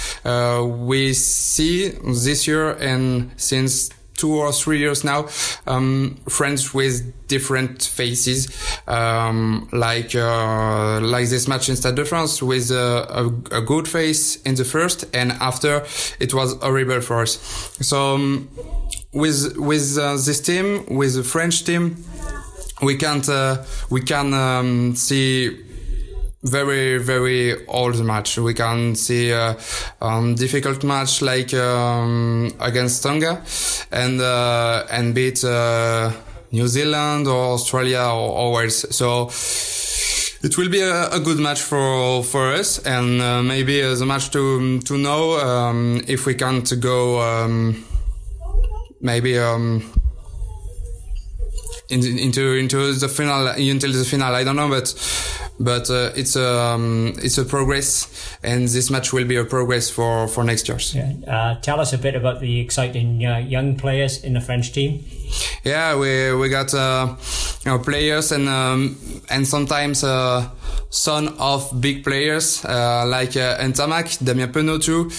we 0.88 1.14
see 1.14 1.90
this 1.90 2.48
year 2.48 2.72
and 2.74 3.32
since 3.38 3.90
two 4.16 4.34
or 4.36 4.52
three 4.52 4.80
years 4.80 5.04
now, 5.04 5.28
um, 5.68 6.18
friends 6.28 6.74
with 6.74 7.14
different 7.28 7.84
faces. 7.84 8.48
um, 8.88 9.68
like 9.72 10.16
uh, 10.16 11.00
like 11.02 11.28
this 11.30 11.48
match 11.48 11.70
in 11.70 11.76
Stade 11.76 11.96
de 11.96 12.06
France 12.06 12.42
with 12.42 12.72
a, 12.72 13.08
a, 13.10 13.58
a, 13.58 13.62
good 13.62 13.88
face 13.88 14.42
in 14.44 14.56
the 14.56 14.66
first, 14.66 15.06
and 15.14 15.32
after 15.34 15.84
it 16.20 16.34
was 16.34 16.56
horrible 16.62 17.02
for 17.02 17.22
us. 17.22 17.32
So 17.82 18.16
um, 18.16 18.50
with 19.12 19.58
with 19.58 19.98
uh, 19.98 20.14
this 20.14 20.40
team, 20.42 20.86
with 20.88 21.16
the 21.16 21.24
French 21.24 21.64
team, 21.64 22.04
we 22.82 22.96
can't 22.96 23.28
uh, 23.28 23.64
we 23.90 24.02
can 24.02 24.34
um, 24.34 24.96
see 24.96 25.65
very 26.46 26.98
very 26.98 27.66
old 27.68 28.04
match. 28.04 28.38
We 28.38 28.54
can 28.54 28.96
see 28.96 29.32
a 29.32 29.58
um, 30.02 30.36
difficult 30.36 30.84
match 30.84 31.22
like 31.22 31.54
um, 31.54 32.52
against 32.60 33.04
Tonga 33.04 33.42
and 33.92 34.22
uh, 34.22 34.86
and 34.92 35.16
beat 35.16 35.44
uh, 35.44 36.12
New 36.52 36.68
Zealand 36.68 37.28
or 37.28 37.54
Australia 37.54 38.06
or, 38.14 38.54
Wales. 38.54 38.86
So 38.96 39.30
it 40.44 40.58
will 40.58 40.70
be 40.70 40.82
a, 40.82 41.10
a, 41.10 41.20
good 41.20 41.40
match 41.40 41.62
for 41.62 42.24
for 42.24 42.54
us 42.54 42.80
and 42.86 43.22
uh, 43.22 43.42
maybe 43.42 43.82
as 43.82 44.00
the 44.00 44.06
match 44.06 44.30
to 44.32 44.80
to 44.82 44.98
know 44.98 45.40
um, 45.40 46.02
if 46.08 46.26
we 46.26 46.36
can't 46.36 46.80
go 46.80 47.20
um, 47.22 47.84
maybe 49.02 49.40
um, 51.92 52.00
into 52.00 52.54
into 52.54 52.94
the 52.94 53.08
final 53.08 53.48
until 53.48 53.92
the 53.92 54.06
final. 54.06 54.34
I 54.34 54.44
don't 54.44 54.56
know, 54.56 54.70
but 54.70 54.94
but 55.60 55.90
uh, 55.90 56.12
it's 56.16 56.36
a 56.36 56.60
um, 56.60 57.14
it's 57.18 57.38
a 57.38 57.46
progress, 57.46 58.38
and 58.44 58.68
this 58.68 58.90
match 58.90 59.14
will 59.14 59.26
be 59.26 59.36
a 59.36 59.46
progress 59.46 59.90
for 59.90 60.28
for 60.28 60.44
next 60.44 60.68
year. 60.68 60.78
Yeah. 60.94 61.32
Uh, 61.32 61.60
tell 61.62 61.80
us 61.80 61.94
a 61.94 61.98
bit 61.98 62.16
about 62.16 62.42
the 62.42 62.60
exciting 62.60 63.26
uh, 63.26 63.38
young 63.38 63.78
players 63.78 64.24
in 64.24 64.34
the 64.34 64.42
French 64.42 64.74
team. 64.74 65.04
Yeah, 65.64 65.96
we 65.98 66.34
we 66.34 66.50
got 66.50 66.74
uh, 66.74 67.16
you 67.66 67.72
know, 67.72 67.80
players 67.80 68.32
and 68.32 68.50
um, 68.50 68.98
and 69.30 69.48
sometimes 69.48 70.04
uh, 70.04 70.50
son 70.90 71.36
of 71.40 71.70
big 71.82 72.04
players 72.04 72.64
uh, 72.66 73.06
like 73.08 73.38
uh, 73.38 73.58
Ntamack, 73.60 74.24
Damian 74.24 74.52
Penaud 74.52 74.84
too. 74.84 75.10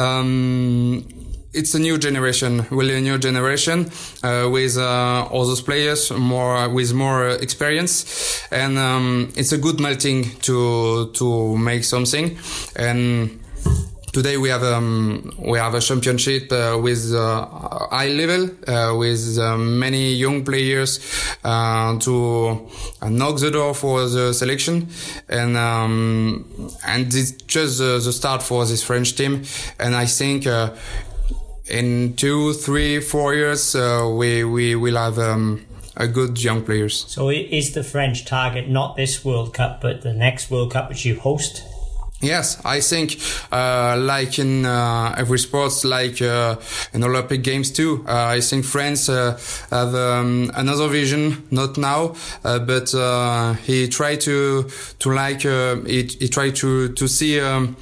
Um, 0.00 1.19
it's 1.52 1.74
a 1.74 1.78
new 1.78 1.98
generation, 1.98 2.66
really 2.70 2.96
a 2.96 3.00
new 3.00 3.18
generation 3.18 3.90
uh, 4.22 4.48
with 4.50 4.76
uh, 4.78 5.26
all 5.30 5.44
those 5.44 5.60
players 5.62 6.10
more 6.12 6.68
with 6.68 6.92
more 6.94 7.28
experience, 7.28 8.46
and 8.50 8.78
um, 8.78 9.32
it's 9.36 9.52
a 9.52 9.58
good 9.58 9.80
melting 9.80 10.30
to 10.40 11.10
to 11.12 11.56
make 11.56 11.84
something. 11.84 12.38
And 12.76 13.40
today 14.12 14.36
we 14.36 14.48
have 14.48 14.62
um, 14.62 15.32
we 15.38 15.58
have 15.58 15.74
a 15.74 15.80
championship 15.80 16.52
uh, 16.52 16.78
with 16.80 17.12
uh, 17.14 17.46
high 17.90 18.08
level 18.08 18.50
uh, 18.68 18.94
with 18.96 19.38
uh, 19.38 19.56
many 19.56 20.14
young 20.14 20.44
players 20.44 21.00
uh, 21.44 21.98
to 21.98 22.68
knock 23.08 23.38
the 23.38 23.50
door 23.50 23.74
for 23.74 24.06
the 24.08 24.32
selection. 24.32 24.88
And 25.28 25.56
um, 25.56 26.70
and 26.86 27.12
it's 27.12 27.32
just 27.32 27.78
the 27.78 28.12
start 28.12 28.42
for 28.42 28.64
this 28.66 28.82
French 28.82 29.16
team. 29.16 29.42
And 29.78 29.96
I 29.96 30.06
think 30.06 30.46
in 31.70 32.14
two, 32.16 32.52
three, 32.52 33.00
four 33.00 33.34
years, 33.34 33.74
uh, 33.74 34.08
we 34.12 34.44
we 34.44 34.74
will 34.74 34.96
have 34.96 35.18
um, 35.18 35.66
a 35.96 36.06
good 36.06 36.42
young 36.42 36.62
players. 36.62 37.04
So 37.08 37.30
is 37.30 37.72
the 37.72 37.82
French 37.82 38.24
target 38.24 38.68
not 38.68 38.96
this 38.96 39.24
World 39.24 39.54
Cup, 39.54 39.80
but 39.80 40.02
the 40.02 40.12
next 40.12 40.50
World 40.50 40.72
Cup 40.72 40.88
which 40.88 41.04
you 41.04 41.18
host? 41.18 41.64
Yes, 42.22 42.60
I 42.66 42.80
think 42.80 43.16
uh, 43.50 43.96
like 43.98 44.38
in 44.38 44.66
uh, 44.66 45.14
every 45.16 45.38
sports, 45.38 45.86
like 45.86 46.20
uh, 46.20 46.56
in 46.92 47.02
Olympic 47.02 47.42
Games 47.42 47.70
too. 47.70 48.04
Uh, 48.06 48.36
I 48.36 48.40
think 48.40 48.66
France 48.66 49.08
uh, 49.08 49.40
have 49.70 49.94
um, 49.94 50.50
another 50.54 50.88
vision, 50.88 51.46
not 51.50 51.78
now, 51.78 52.14
uh, 52.44 52.58
but 52.58 52.90
he 53.64 53.88
tried 53.88 54.20
to 54.22 54.68
to 54.98 55.10
like 55.10 55.42
he, 55.42 56.02
he 56.20 56.28
tried 56.28 56.56
to 56.56 56.92
to 56.92 57.08
see. 57.08 57.40
Um, 57.40 57.76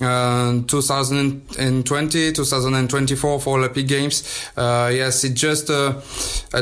uh, 0.00 0.60
2020, 0.66 2.32
2024 2.32 3.40
for 3.40 3.58
Olympic 3.58 3.86
Games. 3.86 4.50
Uh, 4.56 4.90
yes, 4.92 5.24
it 5.24 5.34
just 5.34 5.70
uh, 5.70 6.00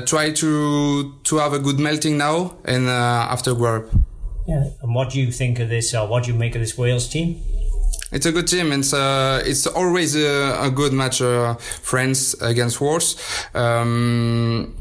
try 0.06 0.30
to 0.32 1.14
to 1.24 1.36
have 1.38 1.52
a 1.52 1.58
good 1.58 1.78
melting 1.78 2.18
now 2.18 2.56
and 2.64 2.88
uh, 2.88 3.28
after 3.30 3.52
Europe. 3.52 3.90
Yeah, 4.46 4.70
and 4.82 4.94
what 4.94 5.10
do 5.10 5.20
you 5.20 5.30
think 5.32 5.60
of 5.60 5.68
this? 5.68 5.94
Or 5.94 6.06
what 6.06 6.24
do 6.24 6.32
you 6.32 6.38
make 6.38 6.54
of 6.54 6.60
this 6.60 6.76
Wales 6.76 7.08
team? 7.08 7.40
It's 8.10 8.26
a 8.26 8.32
good 8.32 8.46
team. 8.46 8.72
It's 8.72 8.92
uh, 8.92 9.42
it's 9.46 9.66
always 9.66 10.14
a, 10.14 10.58
a 10.60 10.70
good 10.70 10.92
match. 10.92 11.22
Uh, 11.22 11.54
France 11.54 12.34
against 12.42 12.80
Wales. 12.80 13.16
Um, 13.54 14.74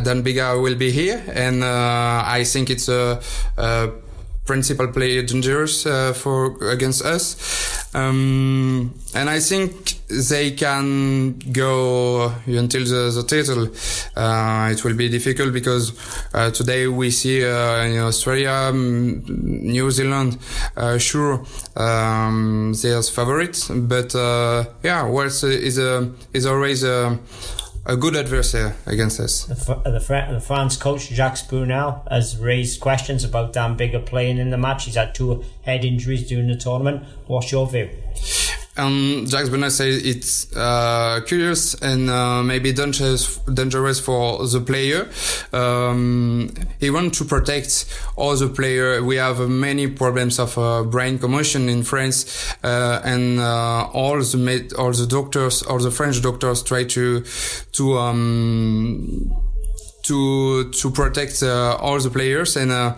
Dan 0.00 0.22
Biggar 0.22 0.60
will 0.60 0.74
be 0.74 0.90
here, 0.90 1.22
and 1.32 1.62
uh, 1.62 2.22
I 2.26 2.44
think 2.44 2.70
it's 2.70 2.88
a, 2.88 3.20
a 3.58 3.90
principal 4.44 4.88
player 4.88 5.22
dangerous 5.22 5.86
uh, 5.86 6.12
for 6.12 6.56
against 6.70 7.04
us. 7.04 7.94
Um, 7.94 8.94
and 9.14 9.28
I 9.28 9.38
think 9.38 10.00
they 10.08 10.52
can 10.52 11.38
go 11.52 12.32
until 12.46 12.84
the, 12.84 13.10
the 13.14 13.22
title. 13.22 13.68
Uh, 14.16 14.70
it 14.72 14.82
will 14.84 14.94
be 14.94 15.08
difficult 15.08 15.52
because 15.52 15.92
uh, 16.34 16.50
today 16.50 16.86
we 16.86 17.10
see 17.10 17.44
uh, 17.44 17.84
in 17.84 17.98
Australia, 17.98 18.50
um, 18.50 19.22
New 19.26 19.90
Zealand, 19.90 20.38
uh, 20.76 20.98
sure, 20.98 21.44
um, 21.76 22.74
are 22.84 23.02
favorites, 23.02 23.68
but 23.68 24.14
uh, 24.14 24.64
yeah, 24.82 25.06
Wales 25.06 25.44
is 25.44 25.78
a 25.78 26.10
is 26.32 26.46
always 26.46 26.82
a 26.82 27.18
a 27.84 27.96
good 27.96 28.16
adversary 28.16 28.72
against 28.86 29.18
us. 29.18 29.44
The, 29.44 29.54
the, 29.84 29.90
the, 30.32 30.40
France 30.40 30.76
coach 30.76 31.08
Jacques 31.08 31.48
Brunel 31.48 32.04
has 32.10 32.38
raised 32.38 32.80
questions 32.80 33.24
about 33.24 33.52
Dan 33.52 33.76
Biggar 33.76 34.04
playing 34.04 34.38
in 34.38 34.50
the 34.50 34.58
match. 34.58 34.84
He's 34.84 34.94
had 34.94 35.14
two 35.14 35.44
head 35.62 35.84
injuries 35.84 36.28
during 36.28 36.48
the 36.48 36.56
tournament. 36.56 37.04
What's 37.26 37.50
your 37.50 37.66
view? 37.66 37.90
Um, 38.76 39.26
Jacques 39.26 39.50
Brunel 39.50 39.70
says 39.70 40.02
it's 40.02 40.56
uh, 40.56 41.20
curious 41.26 41.74
and 41.74 42.08
uh, 42.08 42.42
maybe 42.42 42.72
dangerous, 42.72 43.36
dangerous 43.40 44.00
for 44.00 44.46
the 44.46 44.60
player. 44.60 45.10
Um, 45.52 46.50
he 46.80 46.88
wants 46.88 47.18
to 47.18 47.26
protect 47.26 47.84
all 48.16 48.34
the 48.34 48.48
player. 48.48 49.02
We 49.02 49.16
have 49.16 49.40
many 49.48 49.88
problems 49.88 50.38
of 50.38 50.56
uh, 50.56 50.84
brain 50.84 51.18
commotion 51.18 51.68
in 51.68 51.82
France, 51.82 52.54
uh, 52.64 53.02
and 53.04 53.38
uh, 53.40 53.88
all 53.92 54.18
the 54.22 54.38
med- 54.38 54.72
all 54.72 54.92
the 54.92 55.06
doctors, 55.06 55.62
all 55.62 55.78
the 55.78 55.90
French 55.90 56.22
doctors 56.22 56.62
try 56.62 56.84
to 56.84 57.24
to 57.72 57.98
um, 57.98 59.51
to 60.12 60.70
to 60.70 60.90
protect 60.90 61.42
uh, 61.42 61.76
all 61.84 61.98
the 61.98 62.10
players 62.10 62.56
and 62.56 62.70
uh, 62.70 62.94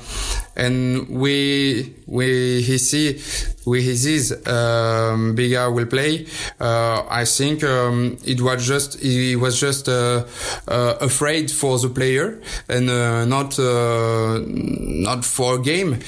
and 0.57 1.09
we 1.09 1.95
we 2.07 2.27
he 2.63 2.77
see 2.79 3.21
we 3.67 3.83
he 3.83 3.95
sees 3.97 4.33
um, 4.47 5.35
Biggar 5.37 5.73
will 5.73 5.87
play. 5.87 6.27
Uh, 6.61 7.05
I 7.09 7.25
think 7.25 7.63
um, 7.65 8.17
it 8.25 8.41
was 8.41 8.67
just 8.67 9.01
he 9.01 9.37
was 9.37 9.61
just 9.61 9.89
uh, 9.89 10.25
uh, 10.69 10.95
afraid 11.01 11.51
for 11.51 11.79
the 11.79 11.89
player 11.89 12.41
and 12.69 12.91
uh, 12.91 13.25
not 13.25 13.59
not 13.59 15.25
for 15.25 15.57
a 15.59 15.63
game. 15.63 15.99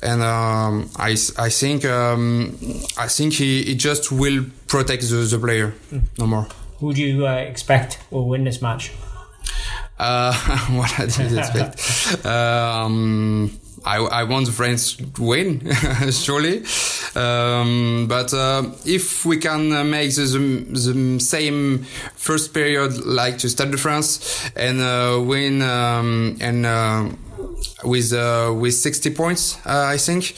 And 0.00 0.22
um, 0.22 0.88
I, 0.96 1.16
I 1.46 1.48
think 1.50 1.84
um, 1.84 2.56
I 2.96 3.08
think 3.08 3.32
he, 3.32 3.64
he 3.64 3.74
just 3.74 4.12
will 4.12 4.44
protect 4.68 5.02
the, 5.10 5.16
the 5.16 5.38
player 5.38 5.74
no 6.18 6.26
more. 6.26 6.46
Who 6.78 6.94
do 6.94 7.02
you 7.02 7.26
expect 7.26 7.98
will 8.10 8.28
win 8.28 8.44
this 8.44 8.62
match? 8.62 8.92
Uh, 9.98 10.32
what 10.70 10.98
I 10.98 11.06
did 11.06 11.36
expect. 11.36 12.26
um, 12.26 13.50
I, 13.84 13.96
I 13.98 14.24
want 14.24 14.48
France 14.48 14.96
to 14.96 15.22
win, 15.22 15.70
surely. 16.10 16.62
Um, 17.14 18.06
but 18.08 18.32
uh, 18.34 18.70
if 18.84 19.24
we 19.24 19.38
can 19.38 19.72
uh, 19.72 19.84
make 19.84 20.14
the, 20.14 20.24
the, 20.70 21.20
same 21.20 21.84
first 22.14 22.52
period 22.52 23.04
like 23.06 23.38
to 23.38 23.48
Stade 23.48 23.70
de 23.70 23.78
France 23.78 24.50
and 24.54 24.80
uh, 24.80 25.20
win 25.20 25.62
um, 25.62 26.36
and 26.40 26.66
uh, 26.66 27.08
with 27.84 28.12
uh, 28.12 28.52
with 28.54 28.74
60 28.74 29.10
points, 29.14 29.56
uh, 29.66 29.86
I 29.86 29.96
think, 29.96 30.34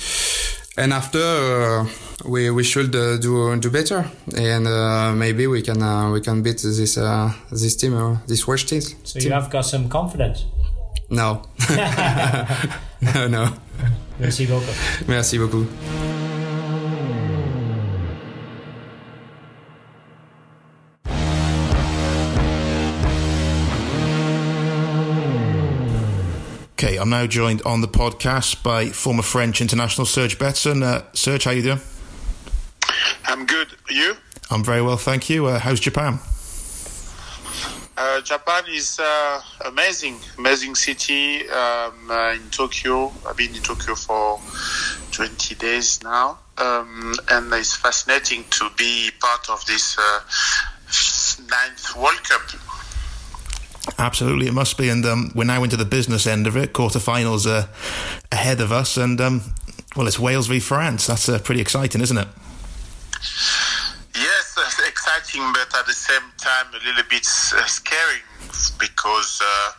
and 0.76 0.92
after 0.92 1.86
we 2.24 2.50
we 2.50 2.62
should 2.64 2.94
uh, 2.94 3.16
do 3.18 3.56
do 3.56 3.70
better, 3.70 4.04
and 4.36 4.66
uh, 4.66 5.12
maybe 5.12 5.46
we 5.46 5.62
can 5.62 5.82
uh, 5.82 6.10
we 6.10 6.20
can 6.20 6.42
beat 6.42 6.62
this 6.62 6.94
this 7.50 7.76
team 7.76 7.94
or 7.94 8.20
this 8.26 8.46
Welsh 8.46 8.64
team. 8.64 8.82
So 9.04 9.18
you 9.18 9.32
have 9.32 9.50
got 9.50 9.64
some 9.64 9.88
confidence. 9.88 10.44
No, 11.08 11.42
no, 13.14 13.28
no. 13.28 13.52
Merci 14.18 14.46
beaucoup. 14.46 14.74
Merci 15.08 15.38
beaucoup. 15.38 15.66
Okay, 26.82 26.96
I'm 26.96 27.10
now 27.10 27.26
joined 27.26 27.60
on 27.66 27.82
the 27.82 27.88
podcast 27.88 28.62
by 28.62 28.86
former 28.86 29.22
French 29.22 29.60
international 29.60 30.06
Serge 30.06 30.38
Betsen. 30.38 30.82
Uh, 30.82 31.02
Serge, 31.12 31.44
how 31.44 31.50
you 31.50 31.60
doing? 31.60 31.80
I'm 33.26 33.44
good. 33.44 33.68
You? 33.90 34.14
I'm 34.50 34.64
very 34.64 34.80
well, 34.80 34.96
thank 34.96 35.28
you. 35.28 35.44
Uh, 35.44 35.58
how's 35.58 35.78
Japan? 35.78 36.20
Uh, 37.98 38.22
Japan 38.22 38.64
is 38.70 38.98
uh, 38.98 39.42
amazing, 39.66 40.20
amazing 40.38 40.74
city 40.74 41.46
um, 41.50 42.10
uh, 42.10 42.32
in 42.32 42.48
Tokyo. 42.48 43.12
I've 43.28 43.36
been 43.36 43.54
in 43.54 43.60
Tokyo 43.60 43.94
for 43.94 44.40
20 45.12 45.56
days 45.56 46.02
now, 46.02 46.38
um, 46.56 47.12
and 47.30 47.52
it's 47.52 47.76
fascinating 47.76 48.44
to 48.52 48.70
be 48.78 49.10
part 49.20 49.50
of 49.50 49.66
this 49.66 49.98
uh, 49.98 50.20
ninth 51.46 51.94
World 51.94 52.24
Cup. 52.24 52.79
Absolutely, 53.98 54.46
it 54.46 54.52
must 54.52 54.76
be, 54.76 54.88
and 54.88 55.04
um, 55.06 55.32
we're 55.34 55.44
now 55.44 55.62
into 55.62 55.76
the 55.76 55.84
business 55.84 56.26
end 56.26 56.46
of 56.46 56.56
it. 56.56 56.72
Quarterfinals 56.72 57.46
are 57.46 57.68
ahead 58.30 58.60
of 58.60 58.72
us, 58.72 58.96
and 58.96 59.20
um, 59.20 59.42
well, 59.96 60.06
it's 60.06 60.18
Wales 60.18 60.46
v 60.46 60.60
France. 60.60 61.06
That's 61.06 61.28
uh, 61.28 61.38
pretty 61.38 61.60
exciting, 61.60 62.00
isn't 62.00 62.18
it? 62.18 62.28
Yes, 64.14 64.54
it's 64.58 64.88
exciting, 64.88 65.50
but 65.52 65.74
at 65.78 65.86
the 65.86 65.92
same 65.92 66.22
time 66.36 66.66
a 66.72 66.86
little 66.86 67.02
bit 67.08 67.26
uh, 67.26 67.64
scary 67.64 68.20
because 68.78 69.40
uh, 69.42 69.72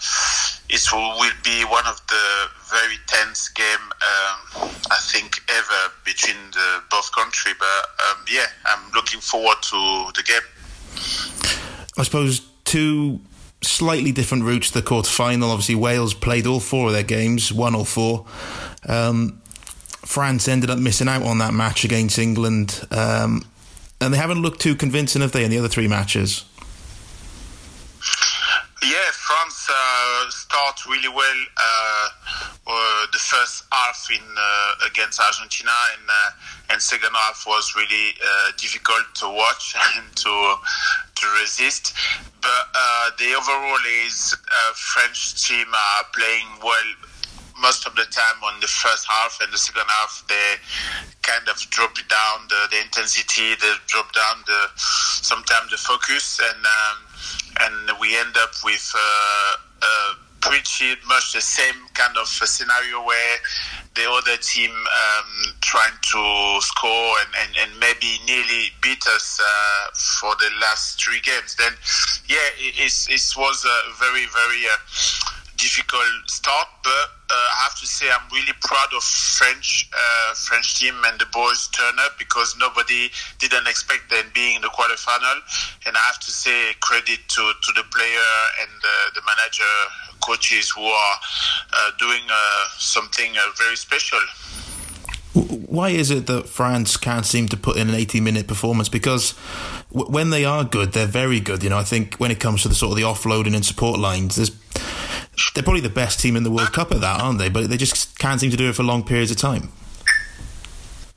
it 0.69 0.81
will 0.91 1.19
will, 1.19 1.31
be 1.43 1.63
one 1.65 1.85
of 1.85 2.01
the 2.07 2.47
very 2.69 2.97
tense 3.07 3.49
game 3.49 3.85
um, 3.91 4.69
I 4.89 4.97
think 5.11 5.41
ever 5.49 5.93
between 6.05 6.37
the 6.51 6.81
both 6.89 7.11
country. 7.11 7.53
But 7.57 7.65
um, 7.65 8.25
yeah, 8.29 8.47
I'm 8.65 8.91
looking 8.93 9.19
forward 9.19 9.57
to 9.61 10.11
the 10.15 10.23
game. 10.23 10.47
I 11.97 12.03
suppose 12.03 12.41
two 12.63 13.19
slightly 13.62 14.12
different 14.12 14.43
routes 14.43 14.69
to 14.69 14.76
the 14.76 14.82
quarter 14.82 15.10
final. 15.10 15.52
Obviously, 15.52 15.76
Wales 15.76 16.13
played 16.13 16.47
all 16.47 16.60
four 16.60 16.88
of 16.88 16.93
their 16.93 17.04
games, 17.04 17.54
won 17.54 17.76
all 17.76 17.86
four. 17.86 18.26
Um, 18.88 19.41
France 20.04 20.47
ended 20.47 20.69
up 20.69 20.80
missing 20.80 21.08
out 21.08 21.24
on 21.24 21.38
that 21.38 21.54
match 21.54 21.84
against 21.84 22.17
England. 22.17 22.86
Um, 22.91 23.45
and 24.00 24.13
they 24.13 24.17
haven't 24.17 24.41
looked 24.41 24.60
too 24.60 24.76
convincing, 24.76 25.21
have 25.21 25.32
they, 25.32 25.43
in 25.43 25.52
the 25.52 25.60
other 25.60 25.67
three 25.67 25.88
matches? 25.88 26.45
Yeah, 28.84 29.12
France 29.12 29.70
uh, 29.70 30.30
start 30.32 30.88
really 30.88 31.08
well. 31.08 31.39
Uh, 31.56 32.10
uh, 32.65 33.06
the 33.13 33.20
first 33.20 33.63
half 33.72 34.08
in 34.10 34.26
uh, 34.36 34.88
against 34.89 35.22
Argentina, 35.22 35.70
and 35.94 36.10
uh, 36.10 36.32
and 36.74 36.82
second 36.82 37.13
half 37.13 37.46
was 37.46 37.76
really 37.76 38.15
uh, 38.17 38.52
difficult 38.58 39.06
to 39.22 39.30
watch 39.30 39.76
and 39.98 40.15
to 40.15 40.56
to 41.13 41.28
resist. 41.41 41.94
But 42.41 43.17
the 43.20 43.36
overall 43.38 43.78
is 44.04 44.36
French 44.74 45.46
team 45.46 45.67
are 45.67 46.06
playing 46.15 46.48
well 46.63 46.89
most 47.62 47.86
of 47.86 47.96
the 47.96 48.06
time 48.10 48.41
on 48.44 48.60
the 48.62 48.67
first 48.67 49.06
half 49.08 49.38
and 49.41 49.54
the 49.54 49.58
second 49.58 49.86
half 49.88 50.24
they 50.28 50.56
kind 51.22 51.48
of 51.48 51.58
drop 51.70 51.94
down 52.10 52.48
the, 52.50 52.58
the 52.72 52.82
intensity 52.82 53.54
they 53.62 53.74
drop 53.86 54.12
down 54.13 54.41
the 54.48 54.65
sometimes 54.76 55.70
the 55.70 55.78
focus 55.78 56.39
and 56.41 56.65
um, 56.65 56.98
and 57.62 57.99
we 57.99 58.17
end 58.17 58.36
up 58.38 58.51
with 58.63 58.93
uh, 58.95 59.55
pretty 60.41 60.95
much 61.07 61.34
the 61.34 61.41
same 61.41 61.75
kind 61.93 62.17
of 62.17 62.27
scenario 62.27 63.05
where 63.05 63.38
the 63.95 64.10
other 64.10 64.38
team 64.38 64.71
um, 64.71 65.53
trying 65.62 65.93
to 66.01 66.57
score 66.62 67.15
and, 67.19 67.29
and, 67.39 67.57
and, 67.57 67.79
maybe 67.79 68.19
nearly 68.25 68.71
beat 68.81 69.05
us 69.07 69.39
uh, 69.39 69.91
for 69.93 70.36
the 70.36 70.49
last 70.62 71.01
three 71.01 71.19
games. 71.21 71.55
Then, 71.55 71.73
yeah, 72.27 72.49
it, 72.57 72.79
it 72.79 73.38
was 73.38 73.65
a 73.65 73.93
very, 73.99 74.25
very 74.25 74.65
uh, 74.65 74.77
difficult 75.62 76.26
start, 76.26 76.67
but 76.84 77.08
uh, 77.30 77.34
I 77.34 77.69
have 77.69 77.78
to 77.80 77.88
say 77.88 78.10
I'm 78.10 78.28
really 78.34 78.54
proud 78.62 78.89
of 78.97 79.04
French 79.04 79.88
uh, 79.93 80.34
French 80.34 80.80
team 80.80 80.95
and 81.06 81.19
the 81.21 81.28
boys 81.32 81.69
turn 81.69 81.95
up 82.00 82.17
because 82.17 82.58
nobody 82.58 83.10
didn't 83.38 83.67
expect 83.67 84.10
them 84.10 84.26
being 84.34 84.56
in 84.58 84.62
the 84.62 84.74
quarterfinal, 84.74 85.38
and 85.86 85.95
I 85.95 86.04
have 86.10 86.19
to 86.19 86.32
say 86.32 86.74
credit 86.82 87.19
to, 87.28 87.41
to 87.54 87.71
the 87.76 87.86
player 87.93 88.32
and 88.62 88.71
the 89.15 89.21
manager, 89.21 89.74
coaches 90.21 90.69
who 90.69 90.84
are 90.84 91.15
uh, 91.74 91.91
doing 92.00 92.24
uh, 92.30 92.65
something 92.78 93.32
uh, 93.38 93.41
very 93.58 93.76
special. 93.76 94.19
Why 95.34 95.89
is 95.89 96.12
it 96.12 96.28
that 96.28 96.50
France 96.50 96.97
can't 96.97 97.26
seem 97.26 97.47
to 97.50 97.58
put 97.58 97.78
in 97.78 97.88
an 97.89 97.95
80 97.95 98.19
minute 98.19 98.47
performance? 98.47 98.89
Because 98.89 99.34
w- 99.93 100.12
when 100.12 100.30
they 100.30 100.43
are 100.43 100.65
good, 100.65 100.91
they're 100.91 101.06
very 101.06 101.39
good. 101.39 101.63
You 101.63 101.69
know, 101.69 101.78
I 101.78 101.84
think 101.84 102.15
when 102.15 102.32
it 102.32 102.39
comes 102.39 102.63
to 102.63 102.67
the 102.67 102.76
sort 102.76 102.91
of 102.91 102.97
the 102.97 103.04
offloading 103.04 103.56
and 103.56 103.65
support 103.65 103.97
lines, 104.00 104.36
there's 104.36 104.52
they're 105.54 105.63
probably 105.63 105.82
the 105.82 105.89
best 105.89 106.20
team 106.20 106.36
in 106.36 106.44
the 106.44 106.52
World 106.52 106.74
Cup 106.74 106.91
at 106.91 107.02
that, 107.02 107.22
aren't 107.22 107.39
they? 107.39 107.50
But 107.50 107.70
they 107.70 107.78
just 107.78 108.17
can't 108.20 108.39
seem 108.39 108.52
to 108.52 108.58
do 108.58 108.70
it 108.70 108.76
for 108.76 108.84
long 108.84 109.04
periods 109.04 109.32
of 109.32 109.38
time. 109.38 109.72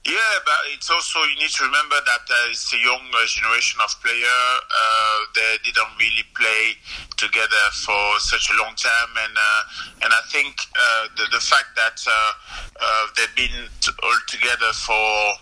Yeah, 0.04 0.36
but 0.44 0.60
it's 0.76 0.90
also 0.90 1.20
you 1.24 1.40
need 1.40 1.48
to 1.48 1.64
remember 1.64 1.96
that 2.04 2.28
uh, 2.28 2.50
it's 2.50 2.74
a 2.74 2.76
young 2.76 3.08
uh, 3.08 3.24
generation 3.24 3.80
of 3.82 3.88
players. 4.04 4.20
Uh, 4.28 5.18
they 5.34 5.56
didn't 5.64 5.96
really 5.98 6.28
play 6.36 6.76
together 7.16 7.64
for 7.72 8.20
such 8.20 8.50
a 8.50 8.54
long 8.60 8.76
time, 8.76 9.10
and 9.24 9.32
uh, 9.32 10.04
and 10.04 10.12
I 10.12 10.20
think 10.28 10.56
uh, 10.76 11.08
the, 11.16 11.24
the 11.32 11.40
fact 11.40 11.72
that 11.76 12.04
they've 13.16 13.34
been 13.34 13.64
all 14.02 14.20
together 14.28 14.76
for 14.76 15.40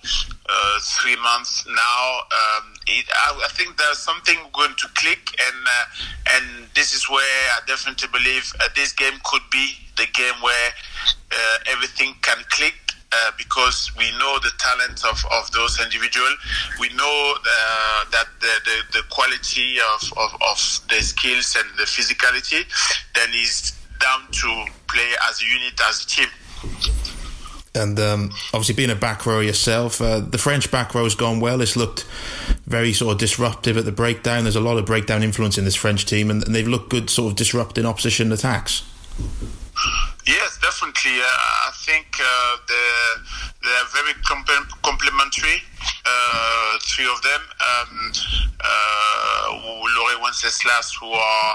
three 1.03 1.17
months 1.17 1.67
now, 1.67 2.21
um, 2.31 2.72
it, 2.87 3.07
I, 3.13 3.41
I, 3.45 3.49
think 3.53 3.77
there's 3.77 3.99
something 3.99 4.37
going 4.53 4.75
to 4.77 4.89
click, 4.95 5.35
and 5.39 5.67
and 6.35 6.69
this 6.75 6.95
is 6.95 7.09
where 7.09 7.21
I 7.57 7.61
definitely 7.67 8.09
believe 8.13 8.53
this 8.75 8.93
game 8.93 9.15
could 9.25 9.43
be 9.51 9.75
the 9.97 10.07
game 10.13 10.35
where 10.43 10.71
everything 11.67 12.15
can 12.23 12.39
click 12.51 12.75
uh, 13.13 13.31
because 13.37 13.93
we 13.99 14.11
know 14.19 14.39
the 14.39 14.51
talent 14.59 15.05
of, 15.05 15.23
of 15.33 15.51
those 15.53 15.79
individuals. 15.81 16.35
We 16.81 16.89
know 16.95 17.35
uh, 17.37 18.05
that 18.11 18.27
the, 18.41 18.53
the, 18.65 18.99
the 18.99 19.03
quality 19.11 19.77
of, 19.95 20.13
of, 20.17 20.35
of 20.51 20.81
the 20.89 21.03
skills 21.03 21.57
and 21.59 21.79
the 21.79 21.85
physicality 21.85 22.65
then 23.15 23.29
is 23.35 23.73
down 24.01 24.27
to 24.31 24.65
play 24.89 25.11
as 25.29 25.43
a 25.43 25.45
unit, 25.45 25.81
as 25.89 26.05
a 26.05 26.09
team. 26.09 26.29
And 27.75 27.99
um, 28.01 28.31
obviously, 28.53 28.75
being 28.75 28.91
a 28.91 28.95
back 28.95 29.25
row 29.25 29.41
yourself, 29.41 30.01
uh, 30.03 30.21
the 30.21 30.37
French 30.37 30.71
back 30.71 30.95
row 30.95 31.05
has 31.05 31.15
gone 31.15 31.41
well. 31.41 31.63
It's 31.63 31.75
looked 31.75 32.07
very 32.73 32.93
sort 32.95 33.13
of 33.13 33.19
disruptive 33.19 33.77
at 33.77 33.85
the 33.85 33.93
breakdown. 33.93 34.45
There's 34.45 34.57
a 34.57 34.69
lot 34.71 34.79
of 34.79 34.87
breakdown 34.87 35.23
influence 35.23 35.59
in 35.59 35.65
this 35.69 35.77
French 35.77 36.07
team, 36.07 36.31
and, 36.31 36.43
and 36.43 36.55
they've 36.55 36.67
looked 36.67 36.89
good, 36.89 37.11
sort 37.11 37.31
of 37.31 37.37
disrupting 37.37 37.85
opposition 37.85 38.33
attacks. 38.33 38.83
Yes, 40.27 40.59
definitely. 40.59 41.21
Uh, 41.21 41.69
I 41.69 41.73
think 41.85 42.07
uh, 42.17 42.57
they're, 42.71 43.17
they're 43.63 43.91
very 43.93 44.15
complementary, 44.83 45.59
uh, 46.07 46.79
three 46.81 47.09
of 47.13 47.21
them. 47.21 47.43
Um, 47.61 48.13
uh, 48.65 49.47
Laurent 49.99 50.23
Wenceslas, 50.23 50.97
who 50.99 51.11
are 51.13 51.55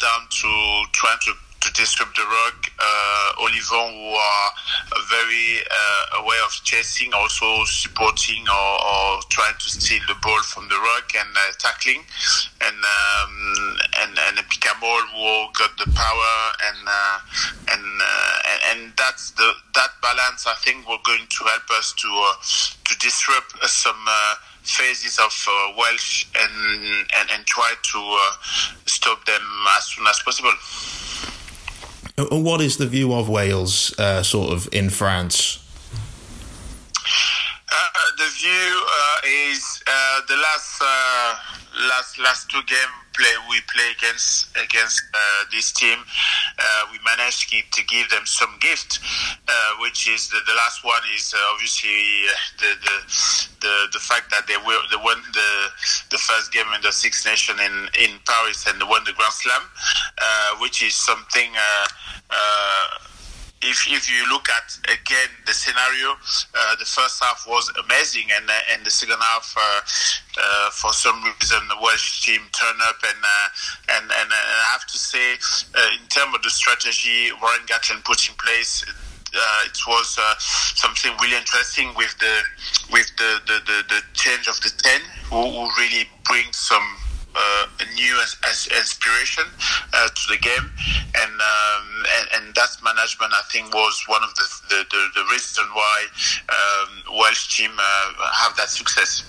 down 0.00 0.22
to 0.30 0.50
trying 0.92 1.20
to 1.26 1.32
to 1.60 1.72
disrupt 1.72 2.16
the 2.16 2.22
rug. 2.22 2.56
Uh, 2.78 3.44
Ollivon, 3.44 3.92
who 3.92 4.16
are 4.16 4.50
very 5.08 5.60
uh, 5.70 6.20
aware 6.22 6.42
of 6.44 6.52
chasing, 6.64 7.12
also 7.12 7.64
supporting 7.64 8.44
or, 8.48 8.72
or, 8.84 9.20
trying 9.28 9.54
to 9.58 9.68
steal 9.68 10.00
the 10.08 10.14
ball 10.22 10.40
from 10.42 10.68
the 10.68 10.74
rug 10.74 11.04
and 11.18 11.28
uh, 11.36 11.52
tackling, 11.58 12.02
and 12.60 12.76
um, 12.76 13.76
and 14.00 14.18
and 14.18 14.38
Picamoles, 14.48 15.08
who 15.12 15.52
got 15.52 15.76
the 15.76 15.90
power 15.92 16.34
and 16.66 16.88
uh, 16.88 17.18
and, 17.72 17.84
uh, 18.00 18.36
and 18.48 18.60
and 18.70 18.92
that's 18.96 19.32
the 19.32 19.52
that 19.74 19.90
balance. 20.02 20.46
I 20.46 20.54
think 20.64 20.88
we're 20.88 21.04
going 21.04 21.26
to 21.28 21.44
help 21.44 21.70
us 21.78 21.92
to 21.98 22.08
uh, 22.08 22.34
to 22.88 22.98
disrupt 22.98 23.52
some 23.68 24.08
phases 24.62 25.18
of 25.18 25.32
uh, 25.48 25.72
Welsh 25.76 26.26
and, 26.38 27.06
and, 27.16 27.30
and 27.32 27.46
try 27.46 27.72
to 27.82 27.98
uh, 27.98 28.32
stop 28.86 29.24
them 29.24 29.42
as 29.76 29.84
soon 29.86 30.06
as 30.06 30.20
possible. 30.24 30.52
And 32.28 32.44
what 32.44 32.60
is 32.60 32.76
the 32.76 32.86
view 32.86 33.14
of 33.14 33.28
Wales, 33.28 33.98
uh, 33.98 34.22
sort 34.22 34.52
of 34.52 34.68
in 34.72 34.90
France? 34.90 35.58
Uh, 37.72 37.88
the 38.18 38.28
view 38.38 38.50
uh, 38.50 39.16
is 39.24 39.82
uh, 39.86 40.20
the 40.28 40.36
last 40.36 40.82
uh, 40.82 41.34
last 41.88 42.18
last 42.18 42.50
two 42.50 42.60
games 42.66 43.09
play 43.20 43.34
we 43.52 43.60
play 43.68 43.92
against 43.92 44.48
against 44.56 45.04
uh, 45.12 45.44
this 45.52 45.72
team. 45.72 45.98
Uh, 46.58 46.82
we 46.92 46.98
managed 47.04 47.52
to 47.52 47.84
give 47.84 48.08
them 48.08 48.24
some 48.24 48.56
gift, 48.60 48.98
uh, 49.48 49.52
which 49.80 50.08
is 50.08 50.28
the, 50.28 50.40
the, 50.46 50.54
last 50.54 50.84
one 50.84 51.02
is 51.14 51.34
uh, 51.36 51.52
obviously 51.52 52.24
the, 52.58 52.72
the, 52.80 52.96
the 53.60 53.74
the 53.92 54.00
fact 54.00 54.30
that 54.30 54.46
they 54.46 54.56
were 54.56 54.80
they 54.90 54.96
won 54.96 55.20
the 55.32 55.50
the 56.10 56.18
first 56.18 56.52
game 56.52 56.66
in 56.74 56.80
the 56.80 56.92
Six 56.92 57.26
Nation 57.26 57.56
in 57.60 57.88
in 58.00 58.18
Paris 58.24 58.66
and 58.66 58.80
won 58.88 59.04
the 59.04 59.12
Grand 59.12 59.32
Slam, 59.32 59.62
which 60.60 60.82
is 60.82 60.94
something 60.94 61.52
if, 63.62 63.86
if 63.92 64.10
you 64.10 64.26
look 64.32 64.48
at 64.48 64.78
again 64.88 65.28
the 65.46 65.52
scenario, 65.52 66.12
uh, 66.12 66.76
the 66.78 66.84
first 66.84 67.22
half 67.22 67.44
was 67.46 67.70
amazing, 67.84 68.24
and 68.32 68.48
uh, 68.48 68.72
and 68.72 68.84
the 68.84 68.90
second 68.90 69.18
half, 69.20 69.54
uh, 69.56 69.80
uh 70.40 70.70
for 70.70 70.92
some 70.92 71.22
reason, 71.24 71.60
the 71.68 71.76
Welsh 71.82 72.24
team 72.24 72.40
turned 72.52 72.80
up, 72.88 72.96
and 73.04 73.20
uh, 73.22 73.96
and, 73.96 74.04
and 74.04 74.28
I 74.32 74.68
have 74.72 74.86
to 74.86 74.98
say, 74.98 75.34
uh, 75.34 75.88
in 76.00 76.08
terms 76.08 76.34
of 76.34 76.42
the 76.42 76.50
strategy 76.50 77.32
Warren 77.40 77.60
Gatland 77.66 78.04
put 78.04 78.28
in 78.28 78.34
place. 78.36 78.84
it 79.32 79.78
was 79.86 80.18
something 80.74 81.12
really 81.22 81.36
interesting 81.36 81.92
with 81.96 82.16
the 82.18 82.34
with 82.90 83.12
the, 83.16 83.40
the, 83.46 83.60
the, 83.66 83.78
the 83.94 84.00
change 84.14 84.48
of 84.48 84.60
the 84.62 84.72
ten, 84.82 85.00
who, 85.28 85.42
who 85.42 85.68
really 85.78 86.08
brings 86.24 86.56
some 86.56 86.96
uh, 87.34 87.66
a 87.80 87.94
new 87.94 88.20
inspiration 88.76 89.44
uh, 89.92 90.08
to 90.08 90.22
the 90.28 90.38
game, 90.38 90.70
and, 91.16 91.32
um, 91.32 92.04
and, 92.18 92.28
and 92.34 92.54
that 92.54 92.76
management 92.82 93.32
I 93.32 93.42
think 93.50 93.72
was 93.74 94.02
one 94.06 94.22
of 94.22 94.34
the 94.34 94.44
the, 94.68 94.84
the, 94.90 95.08
the 95.14 95.24
reason 95.30 95.64
why 95.72 96.04
um, 96.48 97.18
Welsh 97.18 97.56
team 97.56 97.70
uh, 97.78 98.30
have 98.32 98.56
that 98.56 98.68
success. 98.68 99.24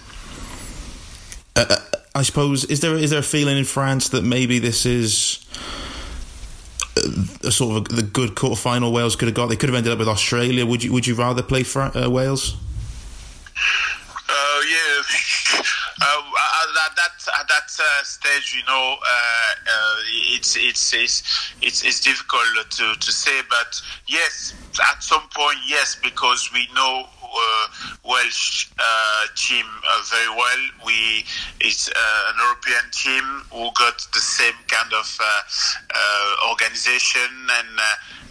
Uh, 1.56 1.78
I 2.16 2.24
suppose 2.24 2.66
is 2.66 2.80
there 2.80 2.96
is 2.96 3.10
there 3.10 3.20
a 3.20 3.24
feeling 3.24 3.58
in 3.58 3.66
France 3.66 4.10
that 4.10 4.24
maybe 4.24 4.60
this 4.60 4.86
is 4.86 5.46
a 7.44 7.52
sort 7.52 7.78
of 7.78 7.92
a, 7.92 7.96
the 7.96 8.04
good 8.04 8.36
quarter 8.36 8.56
final 8.56 8.92
Wales 8.92 9.16
could 9.16 9.28
have 9.28 9.36
got. 9.36 9.48
They 9.48 9.56
could 9.56 9.70
have 9.70 9.76
ended 9.76 9.94
up 9.94 10.00
with 10.00 10.08
Australia. 10.08 10.66
Would 10.66 10.84
you 10.84 10.92
Would 10.94 11.08
you 11.08 11.16
rather 11.16 11.42
play 11.42 11.64
for, 11.64 11.82
uh, 11.82 12.10
Wales? 12.10 12.56
Uh, 14.30 14.62
yeah. 14.70 15.02
Uh, 16.02 16.22
at 16.64 16.91
that 17.02 17.40
at 17.40 17.48
that 17.48 17.70
uh, 17.80 18.04
stage, 18.04 18.54
you 18.56 18.64
know, 18.68 18.96
uh, 18.96 19.52
uh, 19.66 19.98
it's, 20.36 20.56
it's 20.56 20.94
it's 20.94 21.24
it's 21.62 21.84
it's 21.84 22.00
difficult 22.00 22.70
to 22.70 22.94
to 23.00 23.12
say, 23.12 23.42
but 23.50 23.82
yes, 24.08 24.54
at 24.92 25.02
some 25.02 25.24
point, 25.34 25.58
yes, 25.68 25.98
because 26.02 26.52
we 26.54 26.68
know 26.76 27.06
uh, 27.24 27.68
Welsh 28.04 28.70
uh, 28.78 29.26
team 29.36 29.66
uh, 29.88 30.02
very 30.10 30.30
well. 30.30 30.62
We 30.86 31.26
it's 31.60 31.88
an 31.88 32.36
European 32.38 32.92
team 32.92 33.24
who 33.52 33.70
got 33.78 34.06
the 34.14 34.20
same 34.20 34.58
kind 34.68 34.94
of 34.94 35.08
organization 36.50 37.30
and 37.58 37.80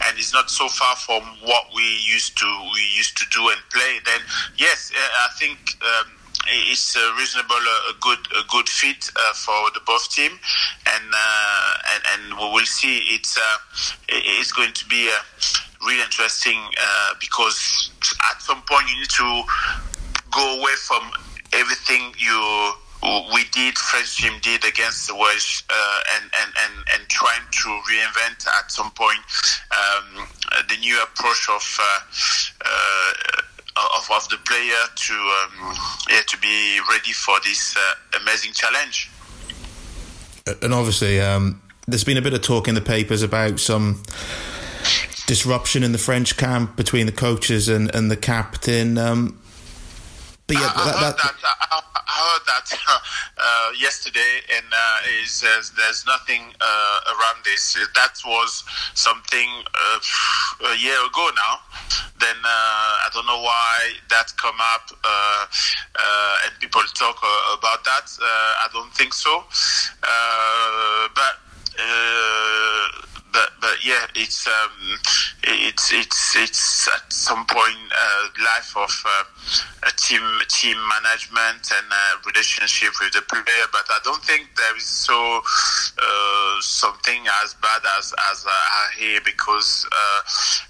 and 0.06 0.18
it's 0.18 0.32
not 0.32 0.50
so 0.50 0.68
far 0.68 0.96
from 0.96 1.22
what 1.42 1.66
we 1.74 1.84
used 2.06 2.38
to 2.38 2.46
we 2.74 2.82
used 2.96 3.16
to 3.18 3.24
do 3.32 3.48
and 3.48 3.60
play. 3.72 3.98
Then 4.04 4.20
yes, 4.56 4.92
I 4.94 5.28
think. 5.38 5.58
Um, 5.82 6.12
it's 6.50 6.96
a 6.96 7.14
reasonable, 7.18 7.56
a 7.56 7.94
good, 8.00 8.18
a 8.36 8.42
good 8.48 8.68
fit 8.68 9.10
uh, 9.16 9.32
for 9.34 9.70
the 9.74 9.80
both 9.86 10.10
team, 10.10 10.32
and 10.32 11.04
uh, 11.14 11.74
and 11.94 12.02
and 12.12 12.38
we 12.38 12.44
will 12.52 12.66
see. 12.66 12.98
It's 13.08 13.36
uh, 13.36 13.58
it's 14.08 14.52
going 14.52 14.72
to 14.72 14.84
be 14.86 15.10
really 15.86 16.02
interesting 16.02 16.58
uh, 16.80 17.14
because 17.20 17.90
at 18.30 18.42
some 18.42 18.62
point 18.62 18.88
you 18.90 18.98
need 19.00 19.10
to 19.10 19.42
go 20.30 20.60
away 20.60 20.74
from 20.86 21.10
everything 21.52 22.12
you 22.18 22.72
we 23.32 23.44
did 23.52 23.78
French 23.78 24.16
team 24.16 24.32
did 24.42 24.64
against 24.64 25.08
the 25.08 25.14
Welsh 25.14 25.62
uh, 25.70 26.00
and, 26.16 26.30
and, 26.40 26.52
and, 26.62 26.84
and 26.94 27.08
trying 27.08 27.40
to 27.50 27.68
reinvent 27.88 28.46
at 28.58 28.70
some 28.70 28.90
point 28.90 29.18
um, 29.72 30.26
the 30.68 30.76
new 30.76 31.02
approach 31.02 31.48
of 31.50 31.78
uh, 31.80 32.00
uh, 32.64 33.42
of, 33.96 34.10
of 34.10 34.28
the 34.28 34.36
player 34.46 34.82
to 34.94 35.14
um, 35.14 35.76
yeah, 36.08 36.20
to 36.26 36.38
be 36.38 36.80
ready 36.90 37.12
for 37.12 37.38
this 37.44 37.76
uh, 37.76 38.18
amazing 38.20 38.52
challenge. 38.52 39.10
And 40.62 40.74
obviously, 40.74 41.20
um, 41.20 41.62
there's 41.86 42.04
been 42.04 42.16
a 42.16 42.22
bit 42.22 42.34
of 42.34 42.42
talk 42.42 42.68
in 42.68 42.74
the 42.74 42.80
papers 42.80 43.22
about 43.22 43.60
some 43.60 44.02
disruption 45.26 45.82
in 45.82 45.92
the 45.92 45.98
French 45.98 46.36
camp 46.36 46.76
between 46.76 47.06
the 47.06 47.12
coaches 47.12 47.68
and, 47.68 47.94
and 47.94 48.10
the 48.10 48.16
captain. 48.16 48.98
Um, 48.98 49.40
but 50.46 50.56
yeah, 50.56 50.72
I, 50.74 50.84
that, 50.84 50.96
heard 50.96 51.16
that, 51.16 51.84
That 52.46 52.72
uh, 53.38 53.72
yesterday, 53.78 54.42
and 54.56 54.66
uh, 54.72 55.22
is 55.22 55.42
uh, 55.44 55.62
there's 55.76 56.04
nothing 56.06 56.42
uh, 56.60 57.00
around 57.08 57.44
this. 57.44 57.74
That 57.94 58.14
was 58.24 58.64
something 58.94 59.48
uh, 59.74 60.72
a 60.72 60.76
year 60.76 60.98
ago 61.06 61.30
now. 61.36 61.60
Then 62.20 62.36
uh, 62.44 63.06
I 63.06 63.08
don't 63.12 63.26
know 63.26 63.40
why 63.42 63.92
that 64.10 64.32
come 64.36 64.56
up, 64.74 64.90
and 66.44 66.60
people 66.60 66.82
talk 66.94 67.18
about 67.58 67.84
that. 67.84 68.06
I 68.20 68.68
don't 68.72 68.92
think 68.94 69.14
so, 69.14 69.44
but 71.14 71.34
but 73.32 73.50
but 73.60 73.84
yeah, 73.84 74.06
it's 74.14 74.46
um, 74.46 74.98
it's 75.44 75.92
it's 75.92 76.36
it's 76.36 76.88
at 76.88 77.12
some 77.12 77.44
point 77.46 77.78
uh, 77.92 78.28
life 78.44 78.76
of 78.76 78.92
uh, 79.06 79.24
a 79.88 79.92
team 79.96 80.22
team 80.48 80.76
management 80.88 81.70
and 81.70 81.86
uh, 81.90 82.16
relationship 82.26 82.92
with 83.00 83.12
the 83.12 83.22
player. 83.22 83.66
But 83.72 83.86
I 83.88 83.98
don't 84.04 84.22
think 84.24 84.48
there 84.56 84.76
is 84.76 84.86
so 84.86 85.40
uh, 85.98 86.60
something 86.60 87.26
as 87.42 87.54
bad 87.54 87.82
as 87.98 88.12
as 88.30 88.46
I 88.46 88.88
hear 88.98 89.20
because 89.24 89.86
uh, 89.90 90.20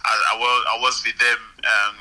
I, 0.05 0.35
I, 0.35 0.39
was 0.39 0.67
I 0.69 0.79
was 0.81 1.05
with 1.05 1.19
them 1.19 1.41
um, 1.65 1.97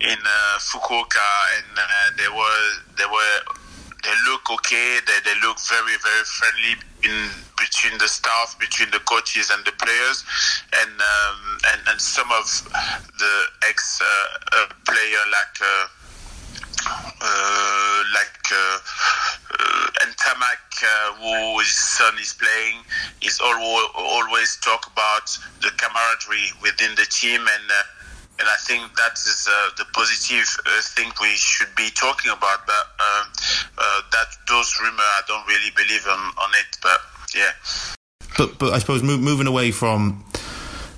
in 0.00 0.18
uh, 0.18 0.58
Fukuoka 0.58 1.28
and 1.54 2.18
they 2.18 2.28
were 2.28 2.66
they 2.96 3.06
were 3.06 3.60
they 4.02 4.14
look 4.30 4.50
okay. 4.50 4.98
They, 5.06 5.18
they 5.24 5.36
look 5.40 5.58
very, 5.68 5.96
very 6.02 6.24
friendly 6.24 6.74
in 7.04 7.30
between 7.70 7.98
the 7.98 8.08
staff, 8.08 8.56
between 8.58 8.90
the 8.90 8.98
coaches 9.00 9.50
and 9.50 9.64
the 9.64 9.72
players, 9.72 10.24
and 10.82 10.90
um, 10.90 11.58
and, 11.72 11.80
and 11.88 12.00
some 12.00 12.30
of 12.32 12.46
the 13.18 13.34
ex 13.68 14.00
uh, 14.02 14.06
uh, 14.52 14.66
player 14.86 15.24
like. 15.30 15.56
Uh, 15.60 15.86
uh, 17.20 18.02
like 18.14 18.40
uh, 18.52 18.78
uh, 19.52 19.86
Ntamack, 20.08 20.64
uh, 20.82 21.12
who 21.20 21.58
his 21.58 21.68
son 21.68 22.14
is 22.18 22.32
playing, 22.32 22.80
is 23.20 23.38
always 23.38 23.86
always 23.94 24.56
talk 24.64 24.90
about 24.90 25.28
the 25.60 25.70
camaraderie 25.76 26.50
within 26.62 26.94
the 26.96 27.04
team 27.10 27.40
and 27.40 27.70
uh, 27.70 27.82
and 28.40 28.48
I 28.48 28.56
think 28.64 28.96
that 28.96 29.12
is 29.12 29.46
uh, 29.46 29.70
the 29.76 29.84
positive 29.92 30.48
uh, 30.64 30.80
thing 30.96 31.12
we 31.20 31.36
should 31.36 31.68
be 31.76 31.90
talking 31.92 32.32
about. 32.32 32.64
But 32.66 32.86
uh, 32.98 33.24
uh 33.76 34.00
that 34.12 34.28
those 34.48 34.72
rumors, 34.80 34.96
I 34.98 35.20
don't 35.28 35.46
really 35.46 35.70
believe 35.76 36.06
on, 36.08 36.18
on 36.40 36.50
it. 36.56 36.78
But 36.80 37.00
yeah. 37.34 37.52
But 38.36 38.58
but 38.58 38.72
I 38.72 38.78
suppose 38.78 39.02
move, 39.02 39.20
moving 39.20 39.46
away 39.46 39.70
from 39.70 40.24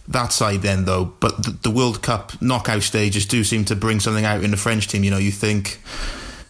that 0.09 0.33
side 0.33 0.63
then 0.63 0.85
though 0.85 1.05
but 1.21 1.43
the, 1.43 1.51
the, 1.63 1.71
world 1.71 2.03
cup 2.03 2.33
knockout 2.43 2.83
stages 2.83 3.25
do 3.25 3.45
seem 3.45 3.65
to 3.65 3.77
bring 3.77 4.01
something 4.01 4.25
out 4.25 4.43
in 4.43 4.51
the 4.51 4.57
french 4.57 4.89
team 4.89 5.05
you 5.05 5.11
know 5.11 5.17
you 5.17 5.31
think 5.31 5.81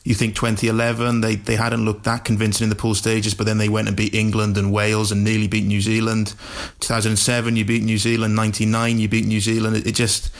you 0.05 0.15
think 0.15 0.35
2011 0.35 1.21
they, 1.21 1.37
they 1.37 1.55
hadn't 1.55 1.85
looked 1.85 2.05
that 2.05 2.25
convincing 2.25 2.65
in 2.65 2.71
the 2.71 2.75
pool 2.75 2.95
stages 2.95 3.35
but 3.35 3.45
then 3.45 3.59
they 3.59 3.69
went 3.69 3.89
and 3.89 3.97
beat 3.97 4.15
england 4.15 4.57
and 4.57 4.73
wales 4.73 5.13
and 5.13 5.23
nearly 5.23 5.47
beat 5.47 5.65
new 5.65 5.83
zealand 5.83 6.35
2007 6.81 7.55
you 7.55 7.65
beat 7.65 7.83
new 7.83 7.99
zealand 7.99 8.35
99 8.35 8.99
you 8.99 9.09
beat 9.09 9.27
new 9.27 9.41
zealand 9.41 9.77
it, 9.77 9.87
it 9.87 9.95
just 9.95 10.31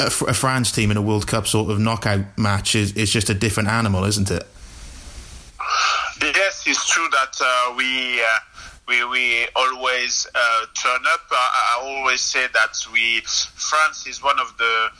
a, 0.00 0.06
a 0.06 0.34
France 0.34 0.72
team 0.72 0.90
in 0.90 0.96
a 0.96 1.02
World 1.02 1.26
Cup 1.26 1.46
sort 1.46 1.70
of 1.70 1.78
knockout 1.78 2.36
match 2.36 2.74
is, 2.74 2.92
is 2.92 3.10
just 3.10 3.30
a 3.30 3.34
different 3.34 3.68
animal, 3.68 4.04
isn't 4.04 4.30
it? 4.30 4.44
Yes, 6.22 6.64
it's 6.66 6.88
true 6.88 7.08
that 7.10 7.36
uh, 7.40 7.74
we. 7.76 8.20
Uh, 8.20 8.26
we, 8.86 9.02
we 9.04 9.46
always 9.56 10.26
uh, 10.34 10.66
turn 10.74 11.00
up. 11.06 11.20
I, 11.30 11.78
I, 11.78 11.82
always 11.82 12.20
say 12.20 12.46
that 12.52 12.76
we 12.92 13.22
France 13.22 14.06
is 14.06 14.22
one 14.22 14.38
of 14.38 14.54
the 14.58 14.90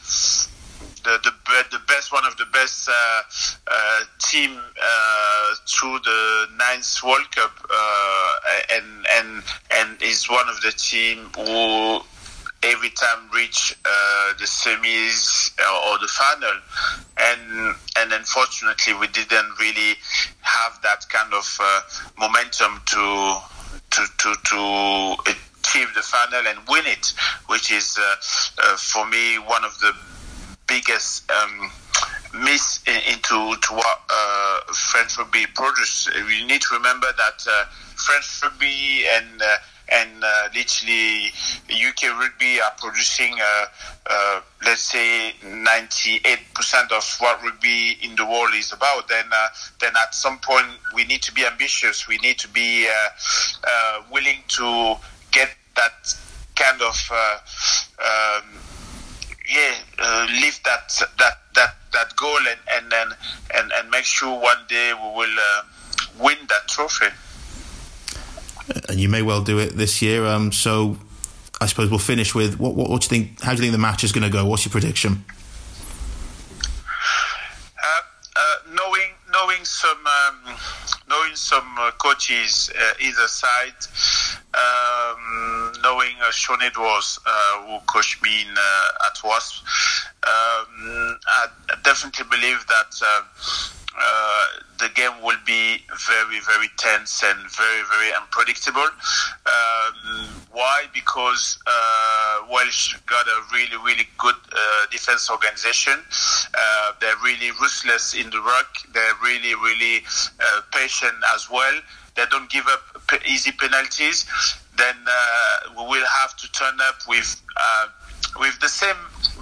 the 1.04 1.18
the, 1.22 1.32
the 1.70 1.78
best 1.86 2.12
one 2.12 2.24
of 2.24 2.36
the 2.36 2.46
best 2.46 2.88
uh, 2.88 3.22
uh, 3.66 4.00
team 4.18 4.58
uh, 4.58 5.54
through 5.66 5.98
the 6.00 6.46
ninth 6.56 7.02
World 7.04 7.30
Cup, 7.30 7.52
uh, 7.70 8.36
and 8.72 9.06
and 9.12 9.42
and 9.70 10.02
is 10.02 10.28
one 10.30 10.48
of 10.48 10.60
the 10.62 10.72
team 10.72 11.30
who 11.36 12.00
every 12.64 12.90
time 12.90 13.28
reach 13.32 13.76
uh, 13.84 14.32
the 14.38 14.44
semis 14.44 15.52
uh, 15.60 15.90
or 15.90 15.98
the 15.98 16.08
final, 16.08 16.52
and 17.18 17.74
and 17.98 18.12
unfortunately 18.12 18.94
we 18.94 19.06
didn't 19.08 19.58
really 19.60 19.94
have 20.40 20.80
that 20.82 21.08
kind 21.08 21.32
of 21.34 21.58
uh, 21.62 21.80
momentum 22.18 22.80
to 22.86 23.38
to 23.90 24.06
to 24.18 24.34
to 24.44 25.16
achieve 25.26 25.88
the 25.94 26.02
final 26.02 26.46
and 26.46 26.58
win 26.68 26.84
it, 26.86 27.12
which 27.46 27.70
is 27.70 27.98
uh, 27.98 28.16
uh, 28.62 28.76
for 28.76 29.06
me 29.06 29.38
one 29.38 29.64
of 29.64 29.78
the 29.80 29.92
biggest. 30.66 31.30
Um, 31.30 31.70
miss 32.42 32.82
into 32.86 33.54
to 33.60 33.74
what 33.74 34.00
uh, 34.10 34.60
French 34.90 35.16
rugby 35.16 35.46
produce. 35.54 36.08
We 36.26 36.44
need 36.44 36.62
to 36.62 36.74
remember 36.74 37.06
that 37.16 37.46
uh, 37.48 37.64
French 37.94 38.42
rugby 38.42 39.04
and 39.06 39.40
uh, 39.40 39.56
and 39.88 40.24
uh, 40.24 40.48
literally 40.54 41.32
UK 41.68 42.18
rugby 42.18 42.60
are 42.60 42.72
producing, 42.78 43.34
uh, 43.40 43.66
uh, 44.06 44.40
let's 44.64 44.82
say, 44.82 45.34
98% 45.42 46.92
of 46.92 47.16
what 47.18 47.42
rugby 47.42 47.98
in 48.02 48.16
the 48.16 48.24
world 48.24 48.54
is 48.54 48.72
about, 48.72 49.08
then 49.08 49.24
uh, 49.32 49.48
then 49.80 49.92
at 50.02 50.14
some 50.14 50.38
point 50.38 50.66
we 50.94 51.04
need 51.04 51.22
to 51.22 51.32
be 51.32 51.44
ambitious. 51.44 52.08
We 52.08 52.18
need 52.18 52.38
to 52.38 52.48
be 52.48 52.88
uh, 52.88 53.08
uh, 53.66 54.02
willing 54.10 54.42
to 54.48 54.96
get 55.32 55.50
that 55.76 56.14
kind 56.56 56.80
of 56.80 56.96
um, 57.98 58.44
yeah, 59.50 60.26
lift 60.40 60.64
that 60.64 60.88
that 61.18 61.38
that 61.54 61.74
that 61.92 62.16
goal 62.16 62.38
and 62.38 62.60
and 62.72 62.92
and 62.92 63.16
and, 63.54 63.72
and 63.72 63.90
make 63.90 64.04
sure 64.04 64.40
one 64.40 64.64
day 64.68 64.94
we 64.94 65.08
will 65.16 65.36
win 66.18 66.38
that 66.48 66.68
trophy 66.68 67.06
and 68.88 69.00
you 69.00 69.08
may 69.08 69.22
well 69.22 69.42
do 69.42 69.58
it 69.58 69.76
this 69.76 70.02
year. 70.02 70.26
Um, 70.26 70.52
so 70.52 70.96
I 71.60 71.66
suppose 71.66 71.90
we'll 71.90 71.98
finish 71.98 72.34
with 72.34 72.58
what, 72.58 72.74
what, 72.74 72.90
what 72.90 73.02
do 73.02 73.04
you 73.04 73.24
think? 73.24 73.42
How 73.42 73.52
do 73.52 73.56
you 73.56 73.62
think 73.62 73.72
the 73.72 73.78
match 73.78 74.04
is 74.04 74.12
going 74.12 74.24
to 74.24 74.30
go? 74.30 74.44
What's 74.44 74.64
your 74.64 74.72
prediction? 74.72 75.24
Uh, 77.82 78.00
uh, 78.36 78.56
knowing 78.74 79.10
knowing 79.32 79.64
some 79.64 79.98
um, 80.06 80.56
knowing 81.08 81.34
some 81.36 81.76
uh, 81.78 81.90
penalties 82.24 82.70
uh, 82.78 82.94
either 83.00 83.28
side. 83.28 83.74
Um, 84.54 85.72
knowing 85.82 86.14
Shaun 86.30 86.62
Edwards, 86.62 87.18
who 87.66 87.78
coached 87.86 88.22
me 88.22 88.42
in, 88.42 88.48
at 88.48 89.18
Wasp, 89.24 89.64
um, 90.22 91.18
I 91.26 91.48
definitely 91.82 92.24
believe 92.30 92.64
that 92.68 92.94
uh, 93.02 94.62
the 94.84 94.90
game 94.90 95.12
will 95.22 95.40
be 95.46 95.78
very, 96.06 96.40
very 96.40 96.68
tense 96.76 97.22
and 97.24 97.38
very, 97.50 97.82
very 97.88 98.12
unpredictable. 98.12 98.84
Um, 99.46 100.28
why? 100.52 100.84
Because 100.92 101.58
uh, 101.66 102.46
Welsh 102.52 102.94
got 103.06 103.26
a 103.26 103.40
really, 103.50 103.78
really 103.82 104.06
good 104.18 104.34
uh, 104.52 104.86
defense 104.90 105.30
organization. 105.30 105.94
Uh, 106.54 106.92
they're 107.00 107.16
really 107.24 107.50
ruthless 107.52 108.12
in 108.12 108.28
the 108.28 108.40
ruck. 108.40 108.76
They're 108.92 109.18
really, 109.22 109.54
really 109.54 110.04
uh, 110.38 110.60
patient 110.70 111.16
as 111.34 111.48
well. 111.50 111.80
They 112.14 112.24
don't 112.30 112.50
give 112.50 112.66
up 112.66 112.82
easy 113.26 113.52
penalties. 113.52 114.26
Then 114.76 114.96
uh, 115.06 115.72
we 115.78 115.82
will 115.88 116.06
have 116.20 116.36
to 116.36 116.52
turn 116.52 116.74
up 116.82 116.96
with 117.08 117.40
with 118.38 118.58
the 118.60 118.68
same 118.68 118.96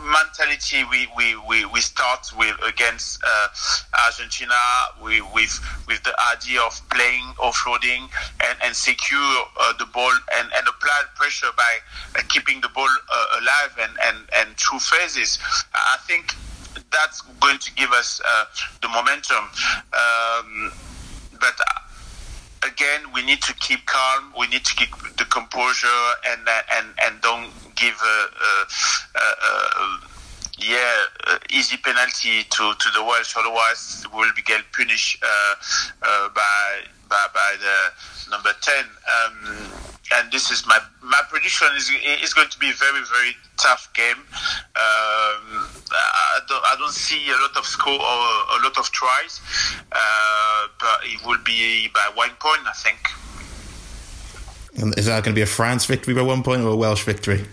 mentality 0.05 0.85
we, 0.91 1.09
we, 1.17 1.37
we, 1.49 1.65
we 1.67 1.81
start 1.81 2.27
with 2.37 2.57
against 2.67 3.23
uh, 3.25 3.49
Argentina 4.07 4.55
we, 5.03 5.21
with 5.21 5.59
with 5.87 6.03
the 6.03 6.15
idea 6.35 6.61
of 6.61 6.81
playing 6.91 7.25
offloading 7.39 8.09
and, 8.45 8.59
and 8.65 8.75
secure 8.75 9.45
uh, 9.61 9.73
the 9.79 9.87
ball 9.87 10.13
and, 10.37 10.49
and 10.57 10.67
apply 10.69 11.03
pressure 11.15 11.51
by 11.57 12.19
uh, 12.19 12.23
keeping 12.29 12.61
the 12.61 12.69
ball 12.71 12.89
uh, 12.89 13.41
alive 13.41 13.77
and, 13.81 13.93
and, 14.05 14.17
and 14.37 14.57
through 14.57 14.79
phases. 14.79 15.39
I 15.75 15.99
think 16.07 16.35
that's 16.91 17.21
going 17.41 17.59
to 17.59 17.75
give 17.75 17.91
us 17.93 18.21
uh, 18.25 18.45
the 18.81 18.89
momentum. 18.89 19.45
Um, 19.93 20.73
but 21.41 21.59
again, 22.63 23.13
we 23.15 23.23
need 23.25 23.43
to 23.43 23.55
keep 23.55 23.85
calm. 23.87 24.33
We 24.39 24.47
need 24.49 24.65
to 24.65 24.75
keep 24.75 24.91
the 25.17 25.25
composure 25.25 25.87
and 26.29 26.41
and 26.77 26.87
and 27.05 27.21
don't 27.21 27.51
give 27.77 27.97
yeah 30.59 30.95
easy 31.51 31.77
penalty 31.77 32.45
to, 32.51 32.73
to 32.79 32.89
the 32.95 33.03
Welsh. 33.03 33.35
Otherwise, 33.37 34.05
we'll 34.13 34.33
be 34.35 34.43
get 34.43 34.63
punished 34.73 35.23
uh, 35.23 35.55
uh, 36.03 36.29
by, 36.35 36.81
by 37.09 37.27
by 37.35 37.57
the 37.61 38.31
number 38.31 38.53
ten. 38.61 38.85
Um, 38.85 39.73
and 40.15 40.31
this 40.33 40.51
is 40.51 40.67
my 40.67 40.79
my 41.03 41.21
prediction 41.31 41.69
is 41.77 41.91
is 42.23 42.35
going 42.35 42.49
to 42.49 42.59
be 42.59 42.71
a 42.71 42.75
very 42.75 43.03
very 43.05 43.37
tough 43.59 43.93
game. 43.95 44.19
Um, 44.77 45.69
I 45.93 46.41
don't 46.49 46.65
I 46.65 46.77
don't 46.79 46.93
see 46.93 47.29
a 47.29 47.37
lot 47.41 47.57
of 47.57 47.65
score 47.65 47.95
or 47.95 47.99
a 47.99 48.63
lot 48.63 48.79
of 48.79 48.91
tries, 48.91 49.41
uh, 49.93 50.67
but 50.81 51.01
it 51.05 51.25
will 51.27 51.39
be 51.45 51.89
by 51.89 52.11
one 52.15 52.31
point, 52.41 52.63
I 52.67 52.73
think. 52.73 52.99
And 54.75 54.99
is 54.99 55.07
that 55.07 55.23
going 55.23 55.35
to 55.35 55.39
be 55.39 55.43
a 55.43 55.47
France 55.47 55.85
victory 55.85 56.15
by 56.15 56.23
one 56.23 56.43
point 56.43 56.63
or 56.63 56.69
a 56.69 56.77
Welsh 56.77 57.05
victory? 57.05 57.45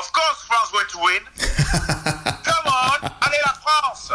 Of 0.00 0.10
course, 0.14 0.42
France 0.44 0.70
going 0.72 0.86
to 0.88 0.98
win. 0.98 1.20
Come 2.42 2.66
on, 2.66 3.12
allez 3.20 3.42
la 3.44 3.52
France! 3.52 4.10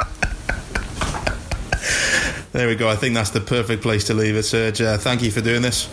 There 2.53 2.67
we 2.67 2.75
go. 2.75 2.89
I 2.89 2.95
think 2.95 3.13
that's 3.13 3.29
the 3.29 3.39
perfect 3.39 3.83
place 3.83 4.03
to 4.05 4.15
leave 4.15 4.35
it, 4.35 4.43
Serge. 4.43 4.81
Uh, 4.81 4.97
thank 4.97 5.21
you 5.21 5.29
for 5.29 5.41
doing 5.41 5.61
this. 5.61 5.87